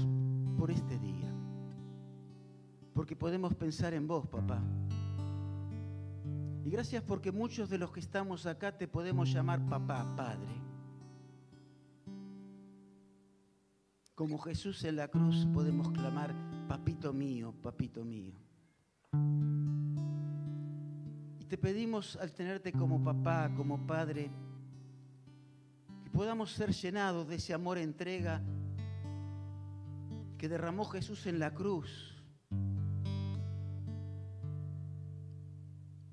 por 0.58 0.72
este 0.72 0.98
día, 1.00 1.34
porque 2.94 3.16
podemos 3.16 3.54
pensar 3.56 3.94
en 3.94 4.08
vos, 4.08 4.28
papá. 4.28 4.62
Y 6.64 6.70
gracias 6.70 7.04
porque 7.04 7.32
muchos 7.32 7.70
de 7.70 7.78
los 7.78 7.92
que 7.92 8.00
estamos 8.00 8.46
acá 8.46 8.78
te 8.78 8.88
podemos 8.88 9.32
llamar 9.32 9.66
papá, 9.68 10.16
padre. 10.16 10.62
Como 14.14 14.38
Jesús 14.38 14.84
en 14.84 14.98
la 14.98 15.08
cruz 15.08 15.48
podemos 15.54 15.90
clamar, 15.92 16.36
papito 16.68 17.12
mío, 17.14 17.54
papito 17.62 18.06
mío. 18.06 18.34
Y 21.40 21.46
te 21.46 21.58
pedimos 21.58 22.16
al 22.18 22.32
tenerte 22.32 22.72
como 22.72 23.04
papá, 23.04 23.52
como 23.56 23.88
padre, 23.88 24.30
que 26.04 26.10
podamos 26.12 26.52
ser 26.52 26.72
llenados 26.72 27.28
de 27.28 27.36
ese 27.36 27.54
amor 27.54 27.80
entrega 27.80 28.42
que 30.38 30.48
derramó 30.50 30.86
Jesús 30.86 31.26
en 31.26 31.40
la 31.40 31.54
cruz 31.54 32.11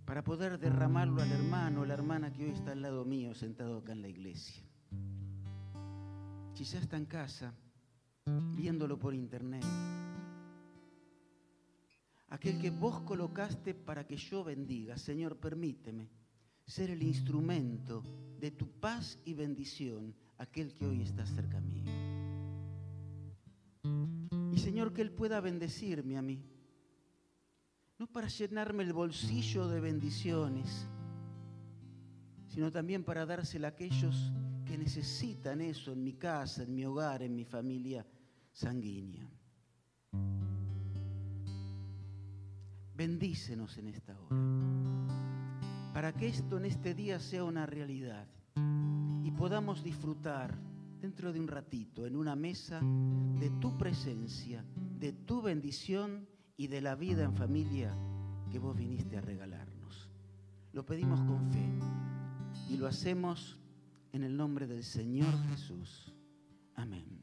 para 0.08 0.24
poder 0.24 0.58
derramarlo 0.58 1.20
al 1.20 1.30
hermano 1.30 1.82
o 1.82 1.84
la 1.84 1.92
hermana 1.92 2.32
que 2.32 2.46
hoy 2.46 2.52
está 2.52 2.72
al 2.72 2.80
lado 2.80 3.04
mío 3.04 3.34
sentado 3.34 3.76
acá 3.76 3.92
en 3.92 4.00
la 4.00 4.08
iglesia. 4.08 4.64
Si 6.54 6.64
ya 6.64 6.78
está 6.78 6.96
en 6.96 7.04
casa, 7.04 7.52
viéndolo 8.56 8.98
por 8.98 9.14
internet, 9.14 9.62
aquel 12.30 12.58
que 12.58 12.70
vos 12.70 13.00
colocaste 13.02 13.74
para 13.74 14.06
que 14.06 14.16
yo 14.16 14.42
bendiga. 14.42 14.96
Señor, 14.96 15.36
permíteme 15.36 16.08
ser 16.64 16.88
el 16.88 17.02
instrumento 17.02 18.02
de 18.40 18.50
tu 18.50 18.66
paz 18.80 19.18
y 19.26 19.34
bendición, 19.34 20.14
aquel 20.38 20.72
que 20.72 20.86
hoy 20.86 21.02
está 21.02 21.26
cerca 21.26 21.60
mío. 21.60 21.84
Y 24.54 24.58
Señor, 24.58 24.94
que 24.94 25.02
Él 25.02 25.10
pueda 25.10 25.42
bendecirme 25.42 26.16
a 26.16 26.22
mí, 26.22 26.42
no 27.98 28.06
para 28.06 28.28
llenarme 28.28 28.84
el 28.84 28.92
bolsillo 28.92 29.66
de 29.66 29.80
bendiciones, 29.80 30.86
sino 32.46 32.70
también 32.70 33.02
para 33.02 33.26
dársela 33.26 33.68
a 33.68 33.70
aquellos 33.72 34.32
que 34.64 34.78
necesitan 34.78 35.60
eso 35.60 35.92
en 35.92 36.04
mi 36.04 36.12
casa, 36.12 36.62
en 36.62 36.74
mi 36.74 36.84
hogar, 36.84 37.22
en 37.22 37.34
mi 37.34 37.44
familia 37.44 38.06
sanguínea. 38.52 39.28
Bendícenos 42.94 43.76
en 43.78 43.88
esta 43.88 44.18
hora. 44.18 44.36
Para 45.92 46.12
que 46.12 46.28
esto 46.28 46.58
en 46.58 46.66
este 46.66 46.94
día 46.94 47.18
sea 47.18 47.42
una 47.42 47.66
realidad 47.66 48.28
y 49.24 49.30
podamos 49.32 49.82
disfrutar 49.82 50.56
dentro 51.00 51.32
de 51.32 51.40
un 51.40 51.48
ratito 51.48 52.06
en 52.06 52.16
una 52.16 52.36
mesa 52.36 52.80
de 52.80 53.50
tu 53.60 53.76
presencia, 53.76 54.64
de 54.98 55.12
tu 55.12 55.42
bendición 55.42 56.28
y 56.58 56.66
de 56.66 56.80
la 56.82 56.96
vida 56.96 57.22
en 57.22 57.34
familia 57.34 57.96
que 58.50 58.58
vos 58.58 58.76
viniste 58.76 59.16
a 59.16 59.20
regalarnos. 59.20 60.10
Lo 60.72 60.84
pedimos 60.84 61.20
con 61.20 61.50
fe 61.52 61.78
y 62.68 62.76
lo 62.76 62.88
hacemos 62.88 63.56
en 64.12 64.24
el 64.24 64.36
nombre 64.36 64.66
del 64.66 64.82
Señor 64.82 65.32
Jesús. 65.50 66.12
Amén. 66.74 67.17